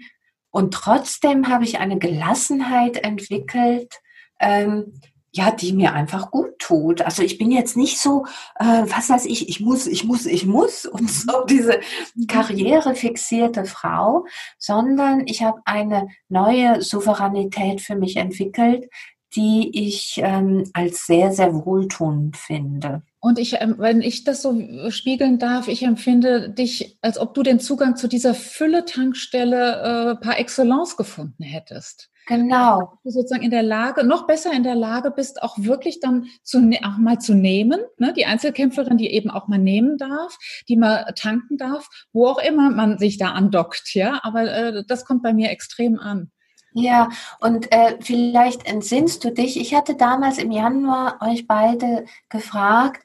und 0.51 0.75
trotzdem 0.75 1.49
habe 1.49 1.65
ich 1.65 1.79
eine 1.79 1.99
Gelassenheit 1.99 2.97
entwickelt, 2.99 4.01
ähm, 4.39 5.01
ja, 5.33 5.51
die 5.51 5.73
mir 5.73 5.93
einfach 5.93 6.31
gut 6.31 6.59
tut. 6.59 7.03
Also 7.03 7.23
ich 7.23 7.39
bin 7.39 7.51
jetzt 7.51 7.77
nicht 7.77 8.01
so, 8.01 8.27
äh, 8.59 8.65
was 8.65 9.11
weiß 9.11 9.27
ich, 9.27 9.49
ich 9.49 9.61
muss, 9.61 9.87
ich 9.87 10.05
muss, 10.05 10.27
ich 10.27 10.47
muss 10.47 10.87
und 10.87 11.03
mhm. 11.03 11.09
so 11.09 11.45
diese 11.45 11.81
mhm. 12.15 12.27
karrierefixierte 12.27 13.65
Frau, 13.65 14.27
sondern 14.59 15.27
ich 15.27 15.43
habe 15.43 15.61
eine 15.65 16.09
neue 16.29 16.83
Souveränität 16.83 17.81
für 17.81 17.97
mich 17.97 18.17
entwickelt, 18.17 18.89
die 19.37 19.71
ich 19.73 20.21
ähm, 20.23 20.65
als 20.73 21.07
sehr, 21.07 21.33
sehr 21.33 21.55
wohltuend 21.65 22.37
finde. 22.37 23.03
Und 23.21 23.39
ich, 23.39 23.61
ähm, 23.61 23.77
wenn 23.79 24.01
ich 24.01 24.25
das 24.25 24.43
so 24.43 24.91
spiegeln 24.91 25.39
darf, 25.39 25.69
ich 25.69 25.83
empfinde 25.83 26.51
dich, 26.51 26.99
als 27.03 27.19
ob 27.19 27.35
du 27.35 27.43
den 27.43 27.61
Zugang 27.61 27.97
zu 27.97 28.09
dieser 28.09 28.35
Fülle-Tankstelle 28.35 30.17
äh, 30.19 30.25
par 30.25 30.39
excellence 30.39 30.97
gefunden 30.97 31.43
hättest. 31.43 32.11
Genau. 32.27 32.93
Du 33.03 33.11
sozusagen 33.11 33.43
in 33.43 33.51
der 33.51 33.63
Lage, 33.63 34.05
noch 34.05 34.27
besser 34.27 34.53
in 34.53 34.63
der 34.63 34.77
Lage 34.77 35.11
bist, 35.11 35.43
auch 35.43 35.59
wirklich 35.59 36.01
dann 36.01 36.27
zu, 36.43 36.61
ne, 36.61 36.79
auch 36.85 36.97
mal 36.97 37.19
zu 37.19 37.35
nehmen, 37.35 37.81
ne? 37.99 38.13
die 38.13 38.25
Einzelkämpferin, 38.25 38.99
die 38.99 39.11
eben 39.11 39.31
auch 39.31 39.49
mal 39.49 39.59
nehmen 39.59 39.99
darf, 39.99 40.39
die 40.69 40.77
mal 40.77 41.13
tanken 41.17 41.57
darf, 41.57 41.89
wo 42.13 42.27
auch 42.27 42.39
immer 42.39 42.71
man 42.71 42.99
sich 42.99 43.19
da 43.19 43.33
andockt, 43.33 43.95
ja. 43.95 44.21
Aber 44.23 44.45
äh, 44.45 44.85
das 44.87 45.05
kommt 45.05 45.23
bei 45.23 45.33
mir 45.33 45.51
extrem 45.51 45.99
an. 45.99 46.31
Ja, 46.73 47.09
und 47.41 47.73
äh, 47.73 47.97
vielleicht 48.01 48.67
entsinnst 48.67 49.25
du 49.25 49.33
dich, 49.33 49.59
ich 49.59 49.75
hatte 49.75 49.97
damals 49.97 50.39
im 50.39 50.53
Januar 50.53 51.19
euch 51.21 51.47
beide 51.47 52.05
gefragt, 52.29 53.05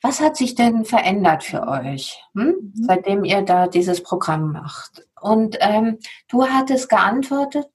was 0.00 0.20
hat 0.20 0.36
sich 0.36 0.54
denn 0.54 0.84
verändert 0.84 1.42
für 1.42 1.66
euch, 1.66 2.22
hm? 2.34 2.44
Mhm. 2.46 2.72
seitdem 2.74 3.24
ihr 3.24 3.42
da 3.42 3.66
dieses 3.66 4.02
Programm 4.02 4.52
macht? 4.52 5.06
Und 5.20 5.56
ähm, 5.60 5.98
du 6.28 6.46
hattest 6.46 6.88
geantwortet, 6.88 7.66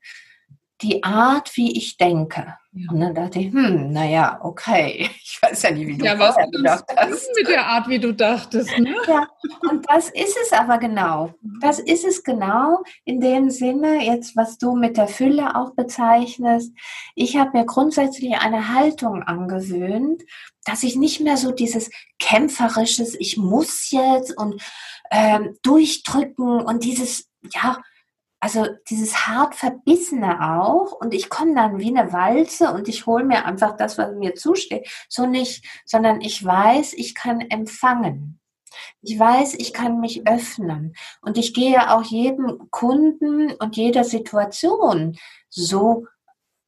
die 0.81 1.03
Art, 1.03 1.55
wie 1.55 1.77
ich 1.77 1.97
denke. 1.97 2.57
Ja. 2.75 2.89
Und 2.89 2.99
dann 3.01 3.13
dachte 3.13 3.39
ich, 3.39 3.53
hm, 3.53 3.91
naja, 3.91 4.39
okay. 4.41 5.09
Ich 5.23 5.41
weiß 5.41 5.63
ja 5.63 5.71
nicht, 5.71 5.87
wie 5.87 5.97
du 5.97 6.05
ja, 6.05 6.17
was 6.17 6.35
gedacht 6.51 6.85
hast. 6.95 7.29
mit 7.35 7.47
der 7.47 7.65
Art, 7.65 7.89
wie 7.89 7.99
du 7.99 8.13
dachtest. 8.13 8.77
Ne? 8.79 8.95
Ja, 9.07 9.27
und 9.69 9.85
das 9.89 10.09
ist 10.09 10.37
es 10.41 10.53
aber 10.53 10.77
genau. 10.77 11.33
Das 11.59 11.79
ist 11.79 12.05
es 12.05 12.23
genau 12.23 12.83
in 13.03 13.19
dem 13.19 13.49
Sinne, 13.49 14.05
jetzt 14.05 14.37
was 14.37 14.57
du 14.57 14.75
mit 14.75 14.95
der 14.95 15.07
Fülle 15.07 15.55
auch 15.55 15.75
bezeichnest. 15.75 16.71
Ich 17.15 17.35
habe 17.35 17.57
mir 17.57 17.65
grundsätzlich 17.65 18.35
eine 18.35 18.73
Haltung 18.73 19.23
angewöhnt, 19.23 20.23
dass 20.65 20.83
ich 20.83 20.95
nicht 20.95 21.19
mehr 21.19 21.35
so 21.35 21.51
dieses 21.51 21.89
kämpferisches, 22.19 23.15
ich 23.19 23.35
muss 23.35 23.91
jetzt 23.91 24.37
und 24.37 24.61
ähm, 25.11 25.57
durchdrücken 25.61 26.61
und 26.61 26.85
dieses, 26.85 27.27
ja, 27.53 27.81
also 28.43 28.67
dieses 28.89 29.25
hart 29.25 29.55
verbissene 29.55 30.57
auch 30.59 30.91
und 30.91 31.13
ich 31.13 31.29
komme 31.29 31.55
dann 31.55 31.79
wie 31.79 31.97
eine 31.97 32.11
Walze 32.11 32.73
und 32.73 32.89
ich 32.89 33.05
hole 33.05 33.23
mir 33.23 33.45
einfach 33.45 33.77
das, 33.77 33.97
was 33.97 34.13
mir 34.15 34.35
zusteht. 34.35 34.85
So 35.07 35.25
nicht, 35.25 35.65
sondern 35.85 36.19
ich 36.19 36.43
weiß, 36.43 36.91
ich 36.91 37.15
kann 37.15 37.39
empfangen. 37.39 38.41
Ich 39.01 39.17
weiß, 39.17 39.53
ich 39.53 39.71
kann 39.71 40.01
mich 40.01 40.27
öffnen 40.27 40.93
und 41.21 41.37
ich 41.37 41.53
gehe 41.53 41.89
auch 41.89 42.03
jedem 42.03 42.69
Kunden 42.69 43.53
und 43.53 43.77
jeder 43.77 44.03
Situation 44.03 45.17
so 45.49 46.07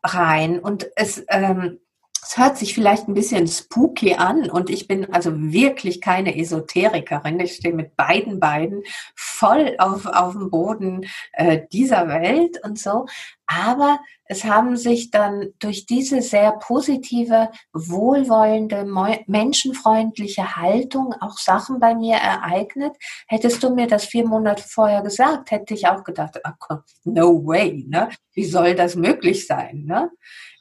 rein 0.02 0.60
und 0.60 0.88
es 0.96 1.26
ähm, 1.28 1.82
es 2.28 2.38
hört 2.38 2.58
sich 2.58 2.74
vielleicht 2.74 3.08
ein 3.08 3.14
bisschen 3.14 3.48
spooky 3.48 4.16
an 4.16 4.50
und 4.50 4.72
ich 4.72 4.88
bin 4.88 5.14
also 5.14 5.32
wirklich 5.36 6.02
keine 6.02 6.36
Esoterikerin. 6.36 7.40
Ich 7.40 7.56
stehe 7.56 7.74
mit 7.74 7.96
beiden 7.96 8.40
Beinen 8.40 8.82
voll 9.16 9.76
auf, 9.78 10.08
auf 10.08 10.34
dem 10.34 10.50
Boden 10.50 11.06
äh, 11.34 11.62
dieser 11.72 12.08
Welt 12.08 12.60
und 12.64 12.80
so. 12.80 13.06
Aber 13.46 14.00
es 14.26 14.44
haben 14.44 14.76
sich 14.76 15.12
dann 15.12 15.54
durch 15.60 15.86
diese 15.86 16.24
sehr 16.24 16.54
positive, 16.54 17.52
wohlwollende, 17.74 18.88
menschenfreundliche 19.28 20.56
Haltung 20.56 21.14
auch 21.22 21.38
Sachen 21.38 21.80
bei 21.80 21.94
mir 21.94 22.16
ereignet. 22.16 22.94
Hättest 23.28 23.62
du 23.62 23.70
mir 23.70 23.86
das 23.86 24.06
vier 24.06 24.28
Monate 24.28 24.64
vorher 24.68 25.04
gesagt, 25.04 25.52
hätte 25.52 25.76
ich 25.76 25.88
auch 25.88 26.04
gedacht, 26.04 26.40
oh, 26.44 26.76
no 27.04 27.46
way, 27.46 27.86
ne? 27.88 28.10
Wie 28.34 28.46
soll 28.46 28.74
das 28.74 28.96
möglich 28.96 29.46
sein, 29.46 29.84
ne? 29.86 30.10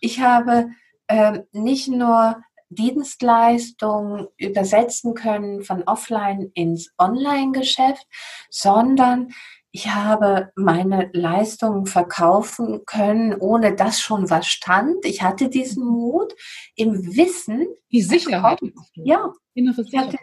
Ich 0.00 0.20
habe 0.20 0.66
nicht 1.52 1.88
nur 1.88 2.42
Dienstleistungen 2.70 4.28
übersetzen 4.36 5.14
können 5.14 5.62
von 5.62 5.82
offline 5.84 6.50
ins 6.54 6.92
Online-Geschäft, 6.98 8.06
sondern 8.50 9.32
ich 9.70 9.92
habe 9.92 10.52
meine 10.54 11.10
Leistungen 11.12 11.86
verkaufen 11.86 12.84
können, 12.86 13.34
ohne 13.34 13.74
dass 13.74 14.00
schon 14.00 14.30
was 14.30 14.46
stand. 14.46 15.04
Ich 15.04 15.22
hatte 15.22 15.48
diesen 15.48 15.84
Mut 15.84 16.32
im 16.76 17.16
Wissen. 17.16 17.66
Die 17.90 18.02
Sicherheit. 18.02 18.60
Ja. 18.94 19.32
Innere 19.54 19.82
Sicherheit. 19.82 20.16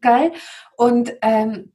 Geil. 0.00 0.32
Und 0.76 1.14
ähm, 1.22 1.71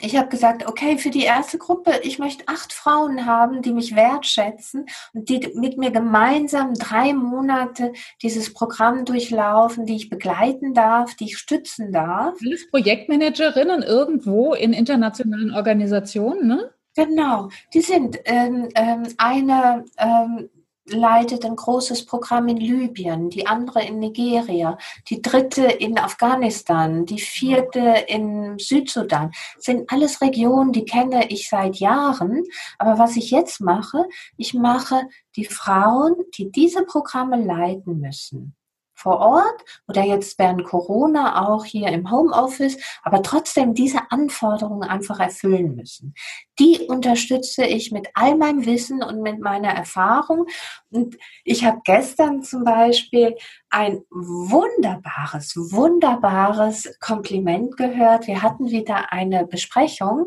ich 0.00 0.16
habe 0.16 0.28
gesagt, 0.28 0.66
okay, 0.66 0.98
für 0.98 1.10
die 1.10 1.24
erste 1.24 1.58
Gruppe, 1.58 2.00
ich 2.02 2.18
möchte 2.18 2.46
acht 2.46 2.72
Frauen 2.72 3.26
haben, 3.26 3.62
die 3.62 3.72
mich 3.72 3.94
wertschätzen 3.94 4.86
und 5.12 5.28
die 5.28 5.50
mit 5.54 5.78
mir 5.78 5.90
gemeinsam 5.90 6.74
drei 6.74 7.12
Monate 7.12 7.92
dieses 8.22 8.52
Programm 8.52 9.04
durchlaufen, 9.04 9.86
die 9.86 9.96
ich 9.96 10.10
begleiten 10.10 10.74
darf, 10.74 11.14
die 11.14 11.26
ich 11.26 11.38
stützen 11.38 11.92
darf. 11.92 12.34
Alles 12.44 12.70
Projektmanagerinnen 12.70 13.82
irgendwo 13.82 14.54
in 14.54 14.72
internationalen 14.72 15.54
Organisationen, 15.54 16.46
ne? 16.46 16.70
Genau, 16.94 17.48
die 17.74 17.80
sind 17.80 18.18
ähm, 18.24 18.68
ähm, 18.74 19.04
eine 19.18 19.84
ähm, 19.98 20.48
leitet 20.90 21.44
ein 21.44 21.56
großes 21.56 22.06
Programm 22.06 22.48
in 22.48 22.56
Libyen, 22.56 23.30
die 23.30 23.46
andere 23.46 23.84
in 23.84 23.98
Nigeria, 23.98 24.78
die 25.08 25.22
dritte 25.22 25.64
in 25.64 25.98
Afghanistan, 25.98 27.06
die 27.06 27.18
vierte 27.18 28.04
in 28.06 28.58
Südsudan. 28.58 29.32
Das 29.56 29.64
sind 29.64 29.90
alles 29.92 30.20
Regionen, 30.20 30.72
die 30.72 30.84
kenne 30.84 31.28
ich 31.28 31.48
seit 31.48 31.76
Jahren. 31.76 32.44
Aber 32.78 32.98
was 32.98 33.16
ich 33.16 33.30
jetzt 33.30 33.60
mache, 33.60 34.04
ich 34.36 34.54
mache 34.54 35.02
die 35.36 35.44
Frauen, 35.44 36.14
die 36.36 36.50
diese 36.50 36.84
Programme 36.84 37.42
leiten 37.42 38.00
müssen 38.00 38.54
vor 38.98 39.20
Ort 39.20 39.64
oder 39.86 40.02
jetzt 40.02 40.38
während 40.38 40.64
Corona 40.64 41.48
auch 41.48 41.64
hier 41.64 41.88
im 41.88 42.10
Homeoffice, 42.10 42.76
aber 43.02 43.22
trotzdem 43.22 43.72
diese 43.74 44.00
Anforderungen 44.10 44.88
einfach 44.88 45.20
erfüllen 45.20 45.76
müssen. 45.76 46.14
Die 46.58 46.86
unterstütze 46.88 47.64
ich 47.64 47.92
mit 47.92 48.08
all 48.14 48.36
meinem 48.36 48.66
Wissen 48.66 49.02
und 49.02 49.22
mit 49.22 49.38
meiner 49.40 49.70
Erfahrung. 49.70 50.46
Und 50.90 51.16
ich 51.44 51.64
habe 51.64 51.80
gestern 51.84 52.42
zum 52.42 52.64
Beispiel 52.64 53.36
ein 53.70 54.02
wunderbares, 54.10 55.54
wunderbares 55.56 56.98
Kompliment 56.98 57.76
gehört. 57.76 58.26
Wir 58.26 58.42
hatten 58.42 58.70
wieder 58.70 59.12
eine 59.12 59.46
Besprechung 59.46 60.26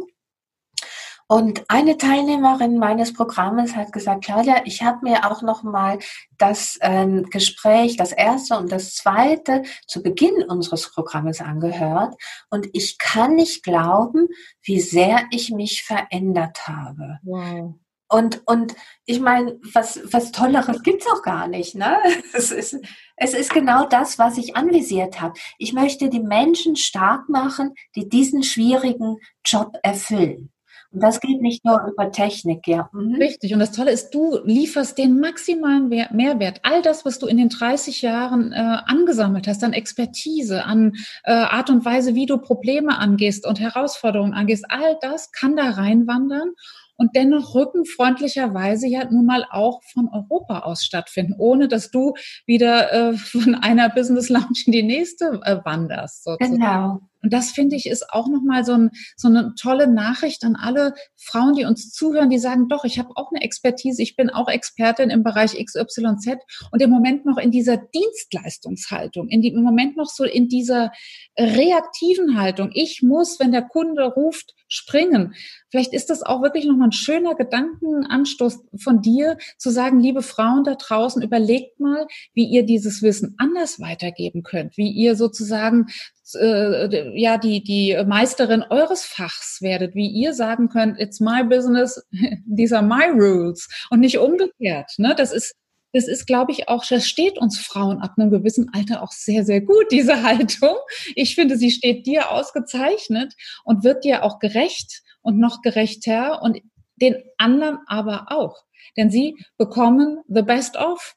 und 1.32 1.64
eine 1.70 1.98
Teilnehmerin 1.98 2.78
meines 2.78 3.14
Programmes 3.14 3.74
hat 3.78 3.94
gesagt, 3.94 4.26
Claudia, 4.26 4.64
ich 4.66 4.84
habe 4.84 4.98
mir 5.04 5.32
auch 5.32 5.42
noch 5.42 5.64
mal 5.64 5.98
das 6.38 6.78
ähm, 6.82 7.30
Gespräch, 7.30 7.96
das 7.96 8.12
erste 8.12 8.58
und 8.58 8.70
das 8.70 8.96
zweite 8.96 9.64
zu 9.88 10.04
Beginn 10.04 10.44
unseres 10.50 10.92
Programmes 10.92 11.40
angehört 11.40 12.16
und 12.50 12.68
ich 12.74 12.98
kann 12.98 13.36
nicht 13.36 13.64
glauben, 13.64 14.28
wie 14.62 14.82
sehr 14.82 15.24
ich 15.32 15.52
mich 15.52 15.84
verändert 15.84 16.68
habe. 16.68 17.20
Wow. 17.24 17.76
Und, 18.10 18.42
und 18.46 18.76
ich 19.06 19.22
meine, 19.22 19.58
was, 19.72 20.02
was 20.12 20.34
Tolleres 20.34 20.84
gibt's 20.84 21.08
auch 21.08 21.22
gar 21.22 21.48
nicht. 21.48 21.76
Ne? 21.76 21.98
Es, 22.34 22.52
ist, 22.52 22.78
es 23.16 23.34
ist 23.34 23.54
genau 23.54 23.86
das, 23.86 24.20
was 24.20 24.38
ich 24.38 24.58
anvisiert 24.58 25.22
habe. 25.22 25.40
Ich 25.58 25.72
möchte 25.72 26.10
die 26.10 26.20
Menschen 26.20 26.76
stark 26.76 27.30
machen, 27.30 27.74
die 27.96 28.10
diesen 28.10 28.44
schwierigen 28.44 29.16
Job 29.46 29.78
erfüllen. 29.82 30.51
Und 30.92 31.02
das 31.02 31.22
geht 31.22 31.42
nicht 31.42 31.64
nur 31.64 31.82
über 31.90 32.12
Technik, 32.12 32.68
ja. 32.68 32.90
Mhm. 32.92 33.16
Richtig. 33.16 33.54
Und 33.54 33.60
das 33.60 33.72
Tolle 33.72 33.92
ist, 33.92 34.12
du 34.12 34.40
lieferst 34.44 34.98
den 34.98 35.20
maximalen 35.20 35.88
Mehrwert. 35.88 36.60
All 36.64 36.82
das, 36.82 37.06
was 37.06 37.18
du 37.18 37.28
in 37.28 37.38
den 37.38 37.50
30 37.50 38.02
Jahren 38.02 38.52
äh, 38.52 38.56
angesammelt 38.56 39.48
hast, 39.48 39.64
an 39.64 39.74
Expertise, 39.74 40.66
an 40.66 40.94
äh, 41.24 41.32
Art 41.32 41.70
und 41.70 41.86
Weise, 41.86 42.14
wie 42.14 42.26
du 42.26 42.38
Probleme 42.38 42.98
angehst 42.98 43.48
und 43.48 43.60
Herausforderungen 43.60 44.34
angehst, 44.34 44.66
all 44.68 44.98
das 45.02 45.32
kann 45.32 45.56
da 45.56 45.70
reinwandern 45.70 46.52
und 46.98 47.16
dennoch 47.16 47.56
rückenfreundlicherweise 47.56 48.88
ja 48.88 49.10
nun 49.10 49.26
mal 49.26 49.46
auch 49.50 49.82
von 49.92 50.08
Europa 50.14 50.60
aus 50.60 50.84
stattfinden, 50.84 51.34
ohne 51.38 51.68
dass 51.68 51.90
du 51.90 52.14
wieder 52.46 52.94
äh, 52.94 53.14
von 53.18 53.56
einer 53.56 53.90
Business 53.90 54.30
Lounge 54.30 54.62
in 54.66 54.72
die 54.72 54.84
nächste 54.84 55.40
äh, 55.44 55.58
wanderst. 55.64 56.26
Sozusagen. 56.26 56.60
Genau. 56.60 57.00
Und 57.22 57.34
das 57.34 57.52
finde 57.52 57.76
ich 57.76 57.88
ist 57.88 58.10
auch 58.10 58.28
nochmal 58.28 58.66
so, 58.66 58.74
ein, 58.74 58.92
so 59.16 59.28
eine 59.28 59.54
tolle 59.60 59.88
Nachricht 59.88 60.44
an 60.44 60.56
alle 60.56 60.94
Frauen, 61.18 61.56
die 61.56 61.66
uns 61.66 61.92
zuhören, 61.92 62.30
die 62.30 62.40
sagen, 62.40 62.68
doch, 62.68 62.84
ich 62.84 63.00
habe 63.00 63.10
auch 63.16 63.32
eine 63.32 63.44
Expertise, 63.44 64.02
ich 64.02 64.16
bin 64.16 64.30
auch 64.30 64.48
Expertin 64.48 65.10
im 65.10 65.24
Bereich 65.24 65.54
XYZ 65.54 66.38
und 66.72 66.82
im 66.82 66.90
Moment 66.90 67.26
noch 67.26 67.38
in 67.38 67.52
dieser 67.52 67.78
Dienstleistungshaltung, 67.78 69.28
in 69.30 69.42
die, 69.42 69.50
im 69.50 69.64
Moment 69.64 69.98
noch 69.98 70.10
so 70.10 70.24
in 70.24 70.48
dieser 70.48 70.92
reaktiven 71.38 72.40
Haltung. 72.40 72.72
Ich 72.74 73.02
muss, 73.04 73.40
wenn 73.40 73.52
der 73.52 73.64
Kunde 73.64 74.04
ruft, 74.04 74.54
springen. 74.68 75.36
Vielleicht 75.72 75.94
ist 75.94 76.10
das 76.10 76.22
auch 76.22 76.42
wirklich 76.42 76.66
nochmal 76.66 76.90
ein 76.90 76.92
schöner 76.92 77.34
Gedankenanstoß 77.34 78.60
von 78.78 79.02
dir, 79.02 79.38
zu 79.58 79.70
sagen, 79.70 80.00
liebe 80.00 80.22
Frauen 80.22 80.66
da 80.66 80.76
draußen, 80.76 81.22
überlegt 81.22 81.80
mal, 81.80 82.08
wie 82.34 82.46
ihr 82.46 82.64
dieses 82.64 83.02
Wissen 83.02 83.36
anders 83.38 83.80
weitergeben 83.80 84.44
könnt, 84.44 84.78
wie 84.78 84.92
ihr 84.92 85.16
sozusagen 85.16 85.88
äh, 86.36 87.20
ja 87.20 87.38
die 87.38 87.64
die 87.64 87.98
Meisterin 88.06 88.64
eures 88.70 89.04
Fachs 89.04 89.62
werdet, 89.62 89.96
wie 89.96 90.08
ihr 90.08 90.34
sagen 90.34 90.70
könnt, 90.70 91.00
it's 91.00 91.20
my 91.20 91.44
business, 91.44 92.06
these 92.56 92.78
are 92.78 92.86
my 92.86 93.06
rules 93.06 93.68
und 93.90 94.02
nicht 94.02 94.18
umgekehrt. 94.18 94.92
Ne? 94.98 95.16
Das 95.18 95.32
ist 95.32 95.56
das 95.94 96.08
ist, 96.08 96.26
glaube 96.26 96.54
ich, 96.54 96.70
auch, 96.70 96.86
das 96.86 97.06
steht 97.06 97.38
uns 97.38 97.60
Frauen 97.60 98.00
ab 98.00 98.14
einem 98.18 98.32
gewissen 98.32 98.70
Alter 98.74 99.04
auch 99.04 99.12
sehr, 99.12 99.44
sehr 99.44 99.62
gut, 99.62 99.92
diese 99.92 100.24
Haltung. 100.24 100.78
Ich 101.16 101.36
finde, 101.36 101.58
sie 101.58 101.72
steht 101.72 102.06
dir 102.06 102.32
ausgezeichnet 102.32 103.34
und 103.64 103.84
wird 103.84 104.06
dir 104.06 104.24
auch 104.24 104.40
gerecht 104.40 105.04
und 105.22 105.40
noch 105.40 105.62
gerechter 105.62 106.42
und 106.42 106.60
den 106.96 107.16
anderen 107.38 107.80
aber 107.88 108.28
auch. 108.30 108.64
Denn 108.98 109.10
sie 109.10 109.38
bekommen 109.58 110.20
the 110.28 110.42
best 110.42 110.78
of 110.78 111.16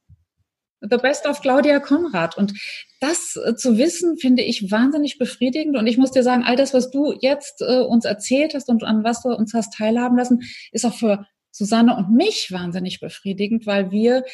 The 0.90 0.98
Best 0.98 1.26
of 1.26 1.40
Claudia 1.40 1.80
Konrad. 1.80 2.36
Und 2.36 2.52
das 3.00 3.36
äh, 3.36 3.56
zu 3.56 3.78
wissen, 3.78 4.18
finde 4.18 4.42
ich 4.42 4.70
wahnsinnig 4.70 5.18
befriedigend. 5.18 5.76
Und 5.76 5.86
ich 5.86 5.96
muss 5.96 6.10
dir 6.10 6.22
sagen, 6.22 6.44
all 6.44 6.56
das, 6.56 6.74
was 6.74 6.90
du 6.90 7.14
jetzt 7.20 7.62
äh, 7.62 7.80
uns 7.80 8.04
erzählt 8.04 8.54
hast 8.54 8.68
und 8.68 8.84
an 8.84 9.02
was 9.04 9.22
du 9.22 9.30
uns 9.30 9.54
hast 9.54 9.74
teilhaben 9.74 10.18
lassen, 10.18 10.42
ist 10.72 10.84
auch 10.84 10.94
für 10.94 11.26
Susanne 11.50 11.96
und 11.96 12.10
mich 12.10 12.48
wahnsinnig 12.50 13.00
befriedigend, 13.00 13.66
weil 13.66 13.90
wir 13.90 14.24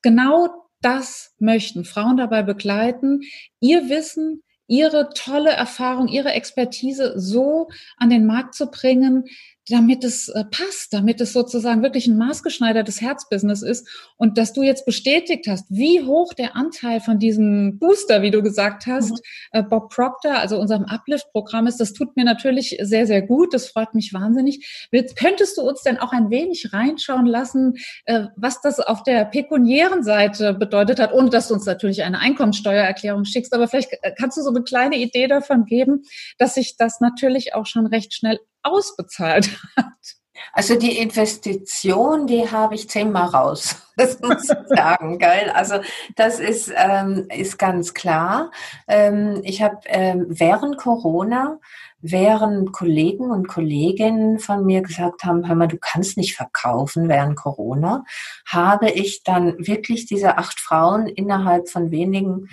genau 0.00 0.48
das 0.80 1.34
möchten, 1.38 1.84
Frauen 1.84 2.16
dabei 2.16 2.42
begleiten, 2.42 3.20
ihr 3.60 3.88
Wissen, 3.88 4.42
ihre 4.68 5.10
tolle 5.14 5.50
Erfahrung, 5.50 6.06
ihre 6.06 6.32
Expertise 6.32 7.14
so 7.16 7.68
an 7.96 8.10
den 8.10 8.26
Markt 8.26 8.54
zu 8.54 8.70
bringen, 8.70 9.24
damit 9.70 10.04
es 10.04 10.28
äh, 10.28 10.44
passt, 10.44 10.92
damit 10.92 11.20
es 11.20 11.32
sozusagen 11.32 11.82
wirklich 11.82 12.06
ein 12.06 12.16
maßgeschneidertes 12.16 13.00
Herzbusiness 13.00 13.62
ist 13.62 13.88
und 14.16 14.38
dass 14.38 14.52
du 14.52 14.62
jetzt 14.62 14.86
bestätigt 14.86 15.46
hast, 15.48 15.66
wie 15.68 16.02
hoch 16.02 16.34
der 16.34 16.56
Anteil 16.56 17.00
von 17.00 17.18
diesem 17.18 17.78
Booster, 17.78 18.22
wie 18.22 18.30
du 18.30 18.42
gesagt 18.42 18.86
hast, 18.86 19.10
mhm. 19.10 19.18
äh, 19.52 19.62
Bob 19.62 19.90
Proctor, 19.90 20.34
also 20.34 20.58
unserem 20.58 20.84
Uplift-Programm 20.84 21.66
ist, 21.66 21.80
das 21.80 21.92
tut 21.92 22.16
mir 22.16 22.24
natürlich 22.24 22.78
sehr, 22.80 23.06
sehr 23.06 23.22
gut. 23.22 23.54
Das 23.54 23.68
freut 23.68 23.94
mich 23.94 24.12
wahnsinnig. 24.12 24.88
Könntest 25.16 25.56
du 25.58 25.62
uns 25.62 25.82
denn 25.82 25.98
auch 25.98 26.12
ein 26.12 26.30
wenig 26.30 26.72
reinschauen 26.72 27.26
lassen, 27.26 27.74
äh, 28.04 28.26
was 28.36 28.60
das 28.60 28.80
auf 28.80 29.02
der 29.02 29.24
pekuniären 29.24 30.02
Seite 30.02 30.54
bedeutet 30.54 30.98
hat, 31.00 31.12
ohne 31.12 31.30
dass 31.30 31.48
du 31.48 31.54
uns 31.54 31.66
natürlich 31.66 32.02
eine 32.02 32.20
Einkommensteuererklärung 32.20 33.24
schickst, 33.24 33.52
aber 33.52 33.68
vielleicht 33.68 33.90
kannst 34.18 34.36
du 34.36 34.42
so 34.42 34.50
eine 34.50 34.62
kleine 34.62 34.96
Idee 34.96 35.26
davon 35.26 35.64
geben, 35.64 36.02
dass 36.38 36.54
sich 36.54 36.76
das 36.76 37.00
natürlich 37.00 37.54
auch 37.54 37.66
schon 37.66 37.86
recht 37.86 38.14
schnell 38.14 38.38
ausbezahlt 38.62 39.58
hat. 39.76 40.18
Also 40.52 40.78
die 40.78 40.98
Investition, 40.98 42.26
die 42.26 42.50
habe 42.50 42.74
ich 42.74 42.88
zehnmal 42.88 43.28
raus. 43.28 43.76
Das 43.98 44.20
muss 44.20 44.48
ich 44.48 44.76
sagen, 44.76 45.18
geil. 45.18 45.50
Also 45.52 45.80
das 46.14 46.38
ist, 46.38 46.72
ähm, 46.76 47.26
ist 47.34 47.58
ganz 47.58 47.94
klar. 47.94 48.52
Ähm, 48.86 49.40
ich 49.42 49.60
habe 49.60 49.78
ähm, 49.86 50.26
während 50.28 50.76
Corona, 50.76 51.58
während 52.00 52.72
Kollegen 52.72 53.32
und 53.32 53.48
Kolleginnen 53.48 54.38
von 54.38 54.64
mir 54.64 54.82
gesagt 54.82 55.24
haben, 55.24 55.48
hör 55.48 55.56
mal, 55.56 55.66
du 55.66 55.78
kannst 55.80 56.16
nicht 56.16 56.36
verkaufen 56.36 57.08
während 57.08 57.34
Corona, 57.34 58.04
habe 58.46 58.88
ich 58.88 59.24
dann 59.24 59.66
wirklich 59.66 60.06
diese 60.06 60.38
acht 60.38 60.60
Frauen 60.60 61.08
innerhalb 61.08 61.68
von 61.68 61.90
wenigen 61.90 62.48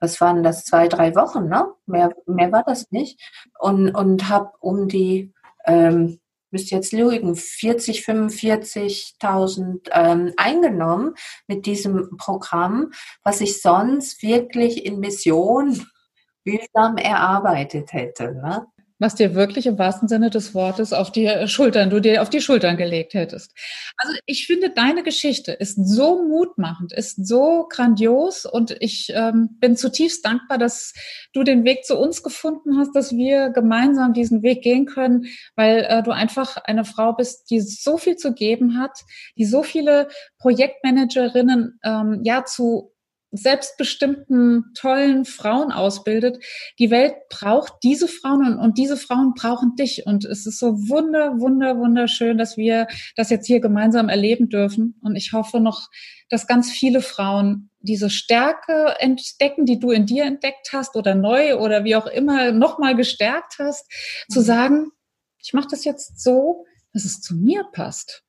was 0.00 0.20
waren 0.20 0.42
das, 0.42 0.64
zwei, 0.64 0.88
drei 0.88 1.14
Wochen, 1.14 1.48
ne? 1.48 1.66
Mehr, 1.86 2.14
mehr 2.26 2.50
war 2.52 2.64
das 2.64 2.90
nicht. 2.90 3.20
Und, 3.58 3.94
und 3.94 4.28
habe 4.28 4.52
um 4.60 4.88
die 4.88 5.32
ähm, 5.66 6.18
müsste 6.50 6.74
jetzt 6.74 6.92
lügen, 6.92 7.36
40, 7.36 8.04
45.000 8.04 9.88
ähm, 9.92 10.32
eingenommen 10.36 11.14
mit 11.46 11.66
diesem 11.66 12.16
Programm, 12.16 12.92
was 13.22 13.40
ich 13.40 13.62
sonst 13.62 14.22
wirklich 14.22 14.84
in 14.84 15.00
Mission 15.00 15.86
mühsam 16.44 16.96
erarbeitet 16.96 17.92
hätte. 17.92 18.34
Ne? 18.34 18.66
Was 19.00 19.14
dir 19.14 19.34
wirklich 19.34 19.66
im 19.66 19.78
wahrsten 19.78 20.08
Sinne 20.08 20.30
des 20.30 20.54
Wortes 20.54 20.92
auf 20.92 21.10
die 21.10 21.48
Schultern, 21.48 21.90
du 21.90 22.00
dir 22.00 22.22
auf 22.22 22.30
die 22.30 22.42
Schultern 22.42 22.76
gelegt 22.76 23.14
hättest. 23.14 23.52
Also 23.96 24.16
ich 24.26 24.46
finde, 24.46 24.70
deine 24.70 25.02
Geschichte 25.02 25.52
ist 25.52 25.76
so 25.88 26.22
mutmachend, 26.22 26.92
ist 26.92 27.26
so 27.26 27.66
grandios 27.68 28.44
und 28.44 28.76
ich 28.80 29.10
ähm, 29.14 29.56
bin 29.58 29.76
zutiefst 29.76 30.24
dankbar, 30.24 30.58
dass 30.58 30.92
du 31.32 31.42
den 31.42 31.64
Weg 31.64 31.84
zu 31.84 31.98
uns 31.98 32.22
gefunden 32.22 32.78
hast, 32.78 32.94
dass 32.94 33.16
wir 33.16 33.48
gemeinsam 33.50 34.12
diesen 34.12 34.42
Weg 34.42 34.62
gehen 34.62 34.84
können, 34.84 35.26
weil 35.56 35.86
äh, 35.88 36.02
du 36.02 36.10
einfach 36.10 36.58
eine 36.58 36.84
Frau 36.84 37.14
bist, 37.14 37.50
die 37.50 37.60
so 37.60 37.96
viel 37.96 38.16
zu 38.16 38.34
geben 38.34 38.78
hat, 38.78 39.00
die 39.38 39.46
so 39.46 39.62
viele 39.62 40.08
Projektmanagerinnen 40.38 41.80
ähm, 41.82 42.20
ja 42.22 42.44
zu 42.44 42.89
selbstbestimmten, 43.32 44.72
tollen 44.74 45.24
Frauen 45.24 45.70
ausbildet. 45.72 46.42
Die 46.78 46.90
Welt 46.90 47.14
braucht 47.28 47.74
diese 47.82 48.08
Frauen 48.08 48.46
und, 48.46 48.58
und, 48.58 48.78
diese 48.78 48.96
Frauen 48.96 49.34
brauchen 49.34 49.76
dich. 49.76 50.06
Und 50.06 50.24
es 50.24 50.46
ist 50.46 50.58
so 50.58 50.88
wunder, 50.88 51.40
wunder, 51.40 51.78
wunderschön, 51.78 52.38
dass 52.38 52.56
wir 52.56 52.86
das 53.16 53.30
jetzt 53.30 53.46
hier 53.46 53.60
gemeinsam 53.60 54.08
erleben 54.08 54.48
dürfen. 54.48 54.98
Und 55.02 55.16
ich 55.16 55.32
hoffe 55.32 55.60
noch, 55.60 55.88
dass 56.28 56.46
ganz 56.46 56.70
viele 56.70 57.00
Frauen 57.00 57.70
diese 57.80 58.10
Stärke 58.10 58.96
entdecken, 58.98 59.64
die 59.64 59.78
du 59.78 59.90
in 59.90 60.06
dir 60.06 60.24
entdeckt 60.24 60.70
hast 60.72 60.96
oder 60.96 61.14
neu 61.14 61.56
oder 61.56 61.84
wie 61.84 61.96
auch 61.96 62.06
immer 62.06 62.52
nochmal 62.52 62.94
gestärkt 62.96 63.56
hast, 63.58 63.90
mhm. 64.28 64.32
zu 64.32 64.40
sagen, 64.40 64.90
ich 65.38 65.52
mache 65.52 65.68
das 65.70 65.84
jetzt 65.84 66.22
so, 66.22 66.66
dass 66.92 67.04
es 67.04 67.20
zu 67.20 67.34
mir 67.34 67.64
passt. 67.72 68.24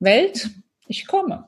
Welt, 0.00 0.50
ich 0.86 1.06
komme. 1.06 1.46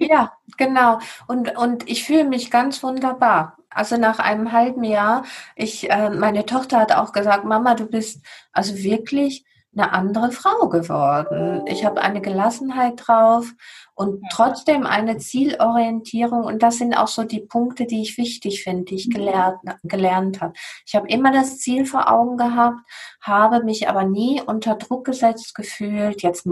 Ja, 0.00 0.32
genau. 0.56 0.98
Und, 1.26 1.56
und 1.56 1.88
ich 1.88 2.04
fühle 2.04 2.24
mich 2.24 2.50
ganz 2.50 2.82
wunderbar. 2.82 3.58
Also 3.70 3.96
nach 3.96 4.18
einem 4.18 4.52
halben 4.52 4.84
Jahr, 4.84 5.24
ich, 5.54 5.90
äh, 5.90 6.10
meine 6.10 6.46
Tochter 6.46 6.78
hat 6.78 6.92
auch 6.92 7.12
gesagt, 7.12 7.44
Mama, 7.44 7.74
du 7.74 7.86
bist 7.86 8.24
also 8.52 8.76
wirklich 8.76 9.44
eine 9.76 9.92
andere 9.92 10.32
Frau 10.32 10.68
geworden. 10.68 11.66
Ich 11.66 11.84
habe 11.84 12.00
eine 12.00 12.20
Gelassenheit 12.20 12.94
drauf 12.96 13.52
und 13.98 14.22
trotzdem 14.30 14.86
eine 14.86 15.18
Zielorientierung. 15.18 16.44
Und 16.44 16.62
das 16.62 16.78
sind 16.78 16.94
auch 16.94 17.08
so 17.08 17.24
die 17.24 17.40
Punkte, 17.40 17.84
die 17.84 18.00
ich 18.02 18.16
wichtig 18.16 18.62
finde, 18.62 18.84
die 18.84 18.94
ich 18.94 19.08
mhm. 19.08 19.12
gelernt, 19.12 19.58
gelernt 19.82 20.40
habe. 20.40 20.52
Ich 20.86 20.94
habe 20.94 21.08
immer 21.08 21.32
das 21.32 21.58
Ziel 21.58 21.84
vor 21.84 22.08
Augen 22.08 22.36
gehabt, 22.36 22.78
habe 23.20 23.64
mich 23.64 23.88
aber 23.88 24.04
nie 24.04 24.40
unter 24.40 24.76
Druck 24.76 25.04
gesetzt 25.04 25.52
gefühlt, 25.56 26.22
jetzt 26.22 26.46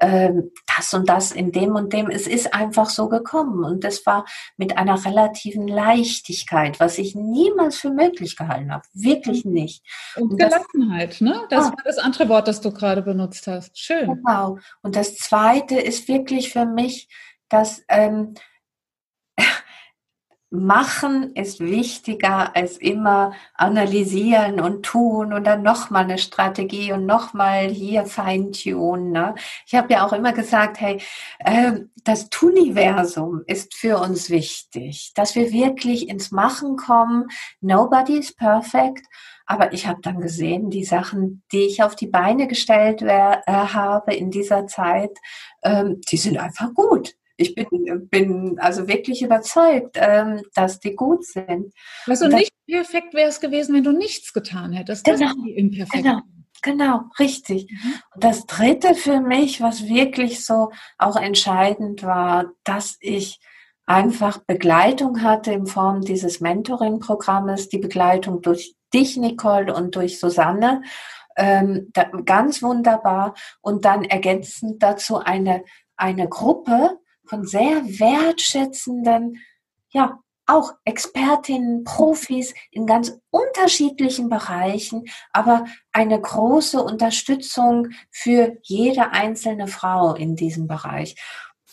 ähm, 0.00 0.52
das 0.74 0.94
und 0.94 1.08
das 1.10 1.32
in 1.32 1.52
dem 1.52 1.74
und 1.74 1.92
dem. 1.92 2.08
Es 2.08 2.26
ist 2.26 2.54
einfach 2.54 2.88
so 2.88 3.10
gekommen. 3.10 3.62
Und 3.62 3.84
das 3.84 4.06
war 4.06 4.24
mit 4.56 4.78
einer 4.78 5.04
relativen 5.04 5.68
Leichtigkeit, 5.68 6.80
was 6.80 6.96
ich 6.96 7.14
niemals 7.14 7.76
für 7.76 7.90
möglich 7.90 8.36
gehalten 8.36 8.72
habe. 8.72 8.84
Wirklich 8.94 9.44
mhm. 9.44 9.52
nicht. 9.52 9.84
Und, 10.16 10.32
und 10.32 10.38
Gelassenheit, 10.38 11.10
das, 11.10 11.20
ne? 11.20 11.46
Das 11.50 11.66
ah, 11.66 11.70
war 11.72 11.84
das 11.84 11.98
andere 11.98 12.30
Wort, 12.30 12.48
das 12.48 12.62
du 12.62 12.72
gerade 12.72 13.02
benutzt 13.02 13.46
hast. 13.46 13.78
Schön. 13.78 14.06
Genau. 14.14 14.56
Und 14.80 14.96
das 14.96 15.16
zweite 15.16 15.78
ist 15.78 16.08
wirklich 16.08 16.50
für 16.50 16.69
mich, 16.70 17.08
dass 17.48 17.82
ähm, 17.88 18.34
Machen 20.52 21.32
ist 21.36 21.60
wichtiger 21.60 22.56
als 22.56 22.76
immer 22.76 23.34
analysieren 23.54 24.60
und 24.60 24.84
tun 24.84 25.32
und 25.32 25.44
dann 25.44 25.62
nochmal 25.62 26.02
eine 26.02 26.18
Strategie 26.18 26.92
und 26.92 27.06
nochmal 27.06 27.68
hier 27.68 28.04
feintunen. 28.04 29.12
Ne? 29.12 29.36
Ich 29.64 29.76
habe 29.76 29.92
ja 29.92 30.04
auch 30.04 30.12
immer 30.12 30.32
gesagt, 30.32 30.80
hey, 30.80 31.00
äh, 31.38 31.82
das 32.02 32.30
Tuniversum 32.30 33.42
ist 33.46 33.74
für 33.74 33.98
uns 33.98 34.28
wichtig, 34.28 35.12
dass 35.14 35.36
wir 35.36 35.52
wirklich 35.52 36.08
ins 36.08 36.32
Machen 36.32 36.76
kommen. 36.76 37.28
Nobody 37.60 38.18
is 38.18 38.34
perfect. 38.34 39.06
Aber 39.46 39.72
ich 39.72 39.86
habe 39.86 40.00
dann 40.00 40.20
gesehen, 40.20 40.70
die 40.70 40.84
Sachen, 40.84 41.42
die 41.52 41.66
ich 41.66 41.82
auf 41.82 41.94
die 41.94 42.06
Beine 42.06 42.48
gestellt 42.48 43.02
äh, 43.02 43.36
habe 43.46 44.14
in 44.14 44.30
dieser 44.32 44.66
Zeit, 44.66 45.16
ähm, 45.62 46.00
die 46.10 46.16
sind 46.16 46.38
einfach 46.38 46.74
gut 46.74 47.14
ich 47.40 47.54
bin, 47.54 48.08
bin 48.08 48.58
also 48.58 48.86
wirklich 48.86 49.22
überzeugt, 49.22 49.96
ähm, 49.98 50.42
dass 50.54 50.78
die 50.78 50.94
gut 50.94 51.24
sind. 51.24 51.72
Also 52.06 52.28
nicht 52.28 52.52
perfekt 52.68 53.14
wäre 53.14 53.28
es 53.28 53.40
gewesen, 53.40 53.74
wenn 53.74 53.84
du 53.84 53.92
nichts 53.92 54.32
getan 54.32 54.72
hättest. 54.72 55.06
Das 55.06 55.18
genau, 55.18 55.32
genau, 55.90 56.20
genau, 56.62 57.00
richtig. 57.18 57.70
Mhm. 57.70 57.94
Und 58.14 58.24
das 58.24 58.46
Dritte 58.46 58.94
für 58.94 59.20
mich, 59.20 59.60
was 59.60 59.88
wirklich 59.88 60.44
so 60.44 60.70
auch 60.98 61.16
entscheidend 61.16 62.02
war, 62.02 62.52
dass 62.64 62.96
ich 63.00 63.40
einfach 63.86 64.38
Begleitung 64.38 65.22
hatte 65.22 65.52
in 65.52 65.66
Form 65.66 66.02
dieses 66.02 66.40
Mentoring-Programmes, 66.40 67.70
die 67.70 67.78
Begleitung 67.78 68.42
durch 68.42 68.74
dich, 68.92 69.16
Nicole, 69.16 69.74
und 69.74 69.96
durch 69.96 70.20
Susanne. 70.20 70.82
Ähm, 71.36 71.88
da, 71.94 72.04
ganz 72.24 72.62
wunderbar. 72.62 73.34
Und 73.62 73.84
dann 73.84 74.04
ergänzend 74.04 74.82
dazu 74.82 75.16
eine, 75.16 75.64
eine 75.96 76.28
Gruppe, 76.28 76.99
von 77.30 77.46
sehr 77.46 77.84
wertschätzenden, 77.84 79.38
ja, 79.90 80.18
auch 80.46 80.74
Expertinnen, 80.84 81.84
Profis 81.84 82.54
in 82.72 82.84
ganz 82.84 83.16
unterschiedlichen 83.30 84.28
Bereichen, 84.28 85.04
aber 85.32 85.64
eine 85.92 86.20
große 86.20 86.82
Unterstützung 86.82 87.90
für 88.10 88.56
jede 88.62 89.12
einzelne 89.12 89.68
Frau 89.68 90.14
in 90.14 90.34
diesem 90.34 90.66
Bereich. 90.66 91.14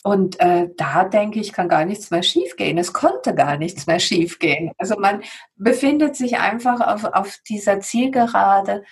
Und 0.04 0.40
äh, 0.40 0.70
da 0.78 1.06
denke 1.06 1.40
ich, 1.40 1.54
kann 1.54 1.70
gar 1.70 1.86
nichts 1.86 2.12
mehr 2.12 2.22
schiefgehen. 2.22 2.78
Es 2.78 2.94
konnte 2.94 3.34
gar 3.34 3.58
nichts 3.58 3.88
mehr 3.88 4.00
schiefgehen. 4.00 4.72
Also 4.78 4.96
man 5.00 5.24
befindet 5.56 6.16
sich 6.16 6.38
einfach 6.38 6.80
auf, 6.80 7.04
auf 7.04 7.40
dieser 7.50 7.80
Zielgerade. 7.80 8.84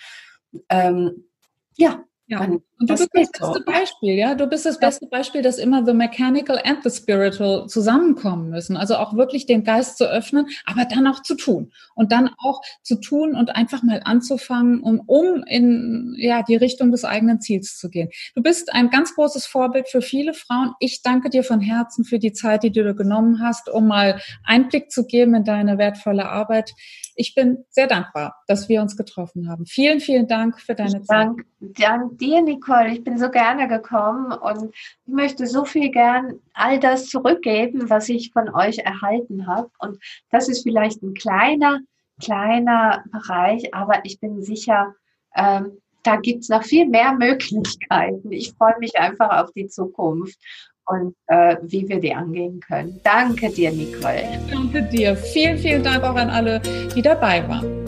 Ähm, 0.68 1.28
ja, 1.76 2.02
ja, 2.26 2.48
und 2.78 2.90
du 2.90 2.94
bist 2.94 3.08
das 3.12 3.30
beste. 3.30 3.60
Beispiel, 3.64 4.14
ja. 4.14 4.34
Du 4.34 4.46
bist 4.46 4.66
das 4.66 4.78
beste 4.78 5.06
Beispiel, 5.06 5.40
dass 5.40 5.58
immer 5.58 5.84
the 5.86 5.94
mechanical 5.94 6.60
and 6.62 6.82
the 6.84 6.90
spiritual 6.90 7.66
zusammenkommen 7.68 8.50
müssen. 8.50 8.76
Also 8.76 8.96
auch 8.96 9.16
wirklich 9.16 9.46
den 9.46 9.64
Geist 9.64 9.96
zu 9.96 10.04
öffnen, 10.04 10.46
aber 10.66 10.84
dann 10.84 11.06
auch 11.06 11.22
zu 11.22 11.36
tun. 11.36 11.72
Und 11.94 12.12
dann 12.12 12.30
auch 12.38 12.60
zu 12.82 12.96
tun 12.96 13.34
und 13.34 13.54
einfach 13.56 13.82
mal 13.82 14.02
anzufangen, 14.04 14.82
um, 14.82 15.00
um 15.06 15.42
in 15.44 16.14
ja, 16.18 16.42
die 16.42 16.56
Richtung 16.56 16.90
des 16.90 17.04
eigenen 17.04 17.40
Ziels 17.40 17.78
zu 17.78 17.88
gehen. 17.88 18.10
Du 18.34 18.42
bist 18.42 18.72
ein 18.74 18.90
ganz 18.90 19.14
großes 19.14 19.46
Vorbild 19.46 19.88
für 19.88 20.02
viele 20.02 20.34
Frauen. 20.34 20.74
Ich 20.78 21.02
danke 21.02 21.30
dir 21.30 21.44
von 21.44 21.60
Herzen 21.60 22.04
für 22.04 22.18
die 22.18 22.34
Zeit, 22.34 22.62
die 22.62 22.72
du 22.72 22.84
dir 22.84 22.94
genommen 22.94 23.40
hast, 23.40 23.70
um 23.70 23.86
mal 23.86 24.20
Einblick 24.44 24.90
zu 24.90 25.06
geben 25.06 25.34
in 25.34 25.44
deine 25.44 25.78
wertvolle 25.78 26.28
Arbeit. 26.28 26.74
Ich 27.14 27.34
bin 27.34 27.64
sehr 27.70 27.86
dankbar, 27.86 28.36
dass 28.46 28.68
wir 28.68 28.82
uns 28.82 28.96
getroffen 28.96 29.48
haben. 29.48 29.64
Vielen, 29.64 30.00
vielen 30.00 30.28
Dank 30.28 30.60
für 30.60 30.74
deine 30.74 31.02
Zeit. 31.02 31.28
Dank, 31.28 31.46
dank 31.60 32.18
dir, 32.18 32.42
Nicole. 32.66 32.92
Ich 32.92 33.04
bin 33.04 33.18
so 33.18 33.30
gerne 33.30 33.68
gekommen 33.68 34.32
und 34.32 34.74
ich 34.74 35.12
möchte 35.12 35.46
so 35.46 35.64
viel 35.64 35.90
gern 35.90 36.40
all 36.52 36.78
das 36.78 37.06
zurückgeben, 37.06 37.88
was 37.88 38.08
ich 38.08 38.32
von 38.32 38.52
euch 38.54 38.78
erhalten 38.78 39.46
habe. 39.46 39.70
Und 39.78 39.98
das 40.30 40.48
ist 40.48 40.62
vielleicht 40.62 41.02
ein 41.02 41.14
kleiner, 41.14 41.80
kleiner 42.20 43.04
Bereich, 43.12 43.74
aber 43.74 44.00
ich 44.04 44.20
bin 44.20 44.42
sicher, 44.42 44.94
ähm, 45.36 45.78
da 46.02 46.16
gibt 46.16 46.42
es 46.42 46.48
noch 46.48 46.62
viel 46.62 46.86
mehr 46.86 47.14
Möglichkeiten. 47.14 48.30
Ich 48.30 48.54
freue 48.56 48.78
mich 48.78 48.96
einfach 48.96 49.42
auf 49.42 49.52
die 49.52 49.66
Zukunft 49.66 50.38
und 50.86 51.16
äh, 51.26 51.56
wie 51.62 51.88
wir 51.88 52.00
die 52.00 52.14
angehen 52.14 52.60
können. 52.60 53.00
Danke 53.02 53.50
dir, 53.50 53.72
Nicole. 53.72 54.40
Danke 54.50 54.82
dir. 54.82 55.16
Vielen, 55.16 55.58
vielen 55.58 55.82
Dank 55.82 56.04
auch 56.04 56.14
an 56.14 56.30
alle, 56.30 56.60
die 56.94 57.02
dabei 57.02 57.46
waren. 57.48 57.85